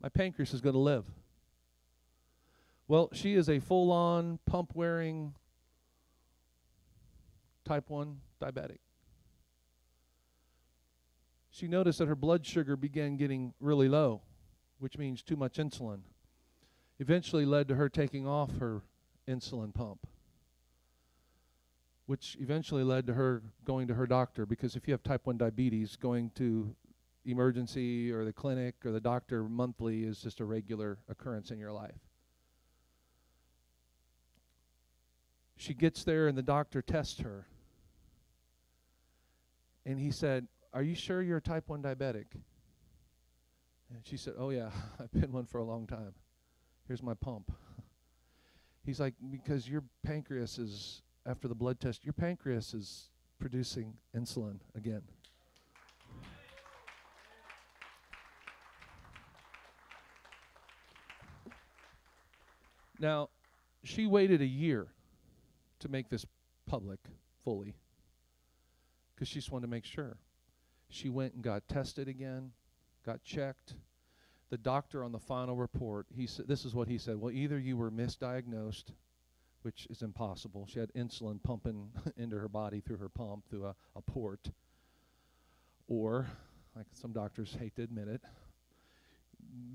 [0.00, 1.06] my pancreas is going to live.
[2.86, 5.34] Well, she is a full on, pump wearing,
[7.64, 8.78] type 1 diabetic.
[11.50, 14.22] She noticed that her blood sugar began getting really low,
[14.78, 16.00] which means too much insulin.
[16.98, 18.82] Eventually led to her taking off her
[19.28, 20.06] insulin pump,
[22.06, 25.38] which eventually led to her going to her doctor because if you have type 1
[25.38, 26.74] diabetes, going to
[27.24, 31.72] emergency or the clinic or the doctor monthly is just a regular occurrence in your
[31.72, 32.00] life.
[35.56, 37.46] She gets there and the doctor tests her
[39.84, 42.26] and he said, Are you sure you're a type 1 diabetic?
[43.94, 46.14] And she said, Oh, yeah, I've been one for a long time.
[46.86, 47.52] Here's my pump.
[48.84, 54.58] He's like, Because your pancreas is, after the blood test, your pancreas is producing insulin
[54.74, 55.02] again.
[62.98, 63.30] Now,
[63.82, 64.86] she waited a year
[65.80, 66.24] to make this
[66.66, 67.00] public
[67.44, 67.74] fully
[69.14, 70.16] because she just wanted to make sure.
[70.88, 72.52] She went and got tested again,
[73.04, 73.74] got checked.
[74.50, 77.16] The doctor on the final report, he said, this is what he said.
[77.16, 78.92] Well, either you were misdiagnosed,
[79.62, 80.66] which is impossible.
[80.70, 84.50] She had insulin pumping into her body through her pump, through a, a port.
[85.88, 86.26] Or,
[86.76, 88.20] like some doctors hate to admit it,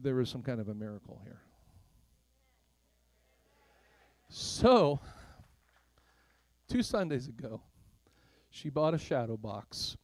[0.01, 1.41] there was some kind of a miracle here.
[4.29, 4.99] So,
[6.67, 7.61] two Sundays ago,
[8.49, 9.97] she bought a shadow box.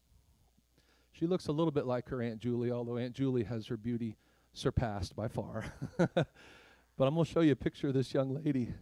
[1.12, 4.16] She looks a little bit like her Aunt Julie, although Aunt Julie has her beauty
[4.54, 5.66] surpassed by far.
[5.98, 6.28] but
[7.00, 8.74] I'm going to show you a picture of this young lady.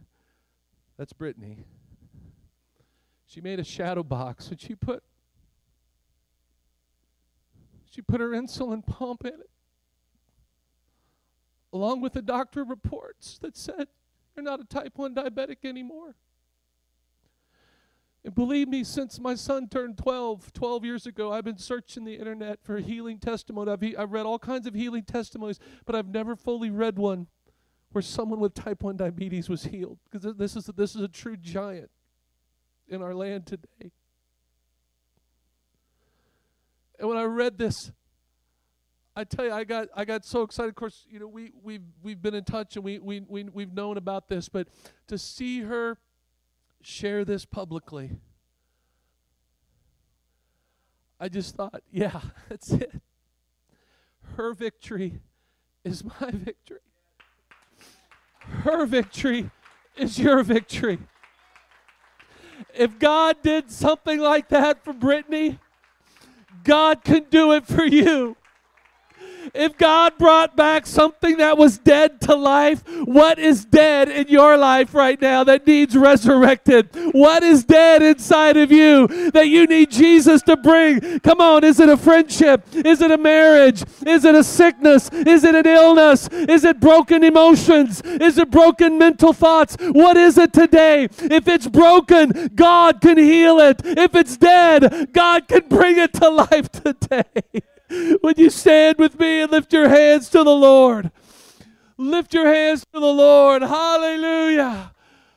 [1.02, 1.64] That's Brittany.
[3.26, 5.02] She made a shadow box and she put
[7.90, 9.50] she put her insulin pump in it.
[11.72, 13.88] Along with the doctor reports that said
[14.36, 16.14] you're not a type 1 diabetic anymore.
[18.24, 22.14] And believe me, since my son turned 12, 12 years ago, I've been searching the
[22.14, 23.72] internet for healing testimony.
[23.72, 27.26] I've, he- I've read all kinds of healing testimonies, but I've never fully read one
[27.92, 29.98] where someone with type 1 diabetes was healed.
[30.10, 31.90] Because this is, this is a true giant
[32.88, 33.92] in our land today.
[36.98, 37.92] And when I read this,
[39.14, 40.70] I tell you, I got I got so excited.
[40.70, 43.72] Of course, you know, we we've we've been in touch and we we, we we've
[43.72, 44.68] known about this, but
[45.08, 45.98] to see her
[46.80, 48.12] share this publicly.
[51.20, 53.02] I just thought, yeah, that's it.
[54.36, 55.20] Her victory
[55.84, 56.78] is my victory.
[58.62, 59.50] Her victory
[59.96, 60.98] is your victory.
[62.74, 65.58] If God did something like that for Brittany,
[66.64, 68.36] God can do it for you.
[69.54, 74.56] If God brought back something that was dead to life, what is dead in your
[74.56, 76.88] life right now that needs resurrected?
[77.12, 81.20] What is dead inside of you that you need Jesus to bring?
[81.20, 82.66] Come on, is it a friendship?
[82.72, 83.84] Is it a marriage?
[84.06, 85.08] Is it a sickness?
[85.10, 86.28] Is it an illness?
[86.28, 88.00] Is it broken emotions?
[88.02, 89.76] Is it broken mental thoughts?
[89.80, 91.08] What is it today?
[91.18, 93.80] If it's broken, God can heal it.
[93.84, 97.62] If it's dead, God can bring it to life today.
[98.22, 101.10] Would you stand with me and lift your hands to the Lord?
[101.96, 103.62] Lift your hands to the Lord.
[103.62, 104.92] Hallelujah.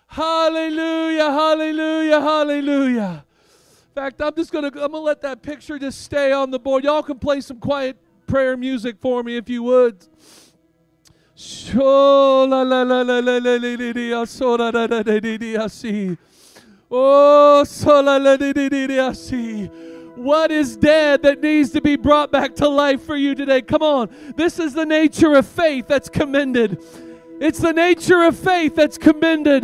[0.07, 1.31] Hallelujah.
[1.31, 2.21] Hallelujah.
[2.21, 3.25] Hallelujah.
[3.87, 6.83] In fact, I'm just gonna I'm gonna let that picture just stay on the board.
[6.83, 7.97] Y'all can play some quiet
[8.27, 10.07] prayer music for me if you would.
[16.91, 17.65] Oh,
[20.15, 23.61] what is dead that needs to be brought back to life for you today?
[23.61, 24.09] Come on.
[24.35, 26.81] This is the nature of faith that's commended.
[27.39, 29.63] It's the nature of faith that's commended.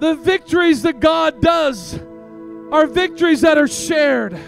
[0.00, 1.98] The victories that God does
[2.72, 4.38] are victories that are shared.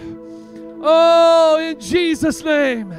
[0.81, 2.93] Oh, in Jesus' name.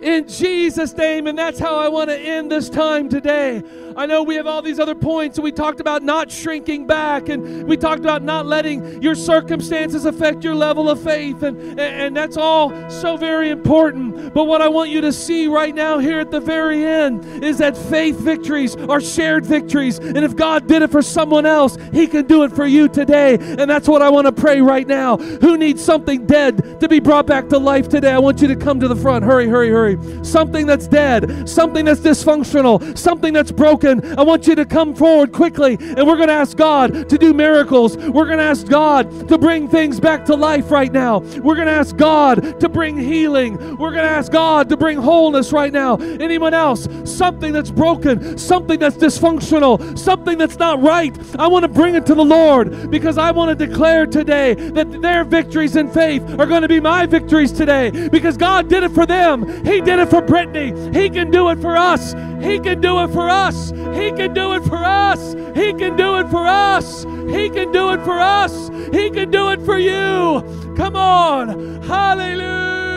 [0.00, 1.26] In Jesus' name.
[1.26, 3.62] And that's how I want to end this time today.
[3.96, 7.64] I know we have all these other points, we talked about not shrinking back, and
[7.64, 12.16] we talked about not letting your circumstances affect your level of faith, and, and, and
[12.16, 14.32] that's all so very important.
[14.32, 17.58] But what I want you to see right now, here at the very end, is
[17.58, 19.98] that faith victories are shared victories.
[19.98, 23.34] And if God did it for someone else, He can do it for you today.
[23.34, 25.16] And that's what I want to pray right now.
[25.16, 28.12] Who needs something dead to be brought back to life today?
[28.12, 29.24] I want you to come to the front.
[29.24, 30.24] Hurry, hurry, hurry.
[30.24, 34.94] Something that's dead, something that's dysfunctional, something that's broken broken, I want you to come
[34.94, 37.96] forward quickly and we're going to ask God to do miracles.
[37.96, 41.18] We're going to ask God to bring things back to life right now.
[41.18, 43.56] We're going to ask God to bring healing.
[43.76, 45.96] We're going to ask God to bring wholeness right now.
[45.96, 46.88] Anyone else?
[47.04, 51.16] Something that's broken, something that's dysfunctional, something that's not right.
[51.38, 55.02] I want to bring it to the Lord because I want to declare today that
[55.02, 58.92] their victories in faith are going to be my victories today because God did it
[58.92, 59.46] for them.
[59.64, 60.72] He did it for Brittany.
[60.92, 62.14] He can do it for us.
[62.42, 63.71] He can do it for us.
[63.94, 65.34] He can do it for us.
[65.54, 67.04] He can do it for us.
[67.04, 68.70] He can do it for us.
[68.92, 70.42] He can do it for you.
[70.76, 71.82] Come on.
[71.82, 72.91] Hallelujah.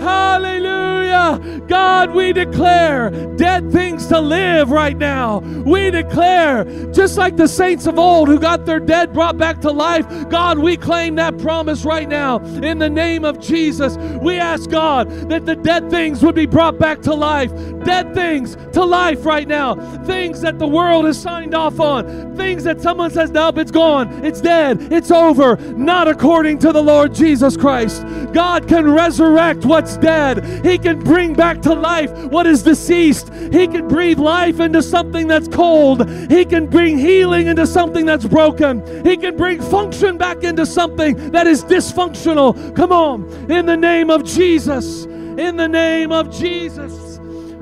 [0.00, 1.60] Hallelujah.
[1.66, 5.38] God, we declare dead things to live right now.
[5.38, 9.70] We declare, just like the saints of old who got their dead brought back to
[9.70, 13.96] life, God, we claim that promise right now in the name of Jesus.
[14.22, 17.52] We ask God that the dead things would be brought back to life.
[17.84, 19.74] Dead things to life right now.
[20.04, 22.36] Things that the world has signed off on.
[22.36, 24.24] Things that someone says, nope, it's gone.
[24.24, 24.92] It's dead.
[24.92, 25.56] It's over.
[25.74, 28.04] Not according to the Lord Jesus Christ.
[28.32, 29.27] God can resurrect
[29.64, 30.44] what's dead.
[30.64, 33.32] He can bring back to life what is deceased.
[33.52, 36.08] He can breathe life into something that's cold.
[36.30, 38.82] He can bring healing into something that's broken.
[39.04, 42.74] He can bring function back into something that is dysfunctional.
[42.74, 45.04] Come on, in the name of Jesus.
[45.04, 47.20] In the name of Jesus.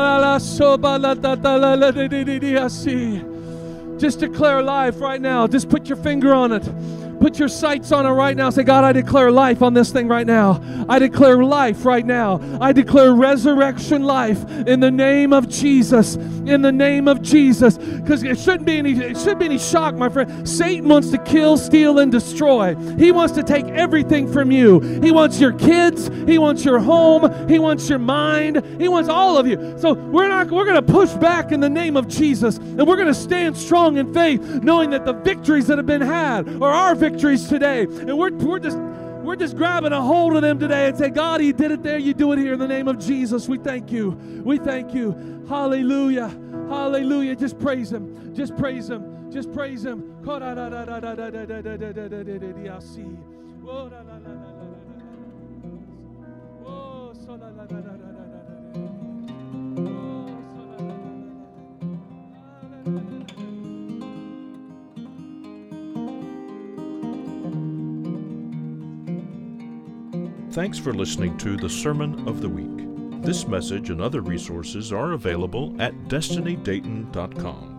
[3.98, 5.48] Just declare life right now.
[5.48, 6.64] Just put your finger on it.
[7.26, 8.52] Put your sights on it right now.
[8.52, 10.62] Say, God, I declare life on this thing right now.
[10.88, 12.40] I declare life right now.
[12.62, 16.18] I declare resurrection life in the name of Jesus.
[16.18, 17.80] In the name of Jesus.
[17.80, 20.48] Because it shouldn't be any it shouldn't be any shock, my friend.
[20.48, 22.76] Satan wants to kill, steal, and destroy.
[23.00, 24.80] He wants to take everything from you.
[25.02, 29.40] He wants your kids, he wants your home, he wants your mind, he wants all
[29.40, 29.76] of you.
[29.80, 33.16] So we're not we're gonna push back in the name of Jesus, and we're gonna
[33.16, 37.14] stand strong in faith, knowing that the victories that have been had are our victories
[37.16, 37.84] victories today.
[37.84, 41.41] And we're, we're just we're just grabbing a hold of them today and say, God,
[41.41, 41.97] He did it there.
[41.97, 43.47] You do it here in the name of Jesus.
[43.47, 44.11] We thank you.
[44.43, 45.45] We thank you.
[45.49, 46.28] Hallelujah.
[46.70, 47.36] Hallelujah.
[47.36, 48.36] Just praise Him.
[48.36, 49.32] Just praise Him.
[49.32, 50.11] Just praise Him.
[70.56, 73.22] Thanks for listening to the Sermon of the Week.
[73.22, 77.75] This message and other resources are available at destinydayton.com.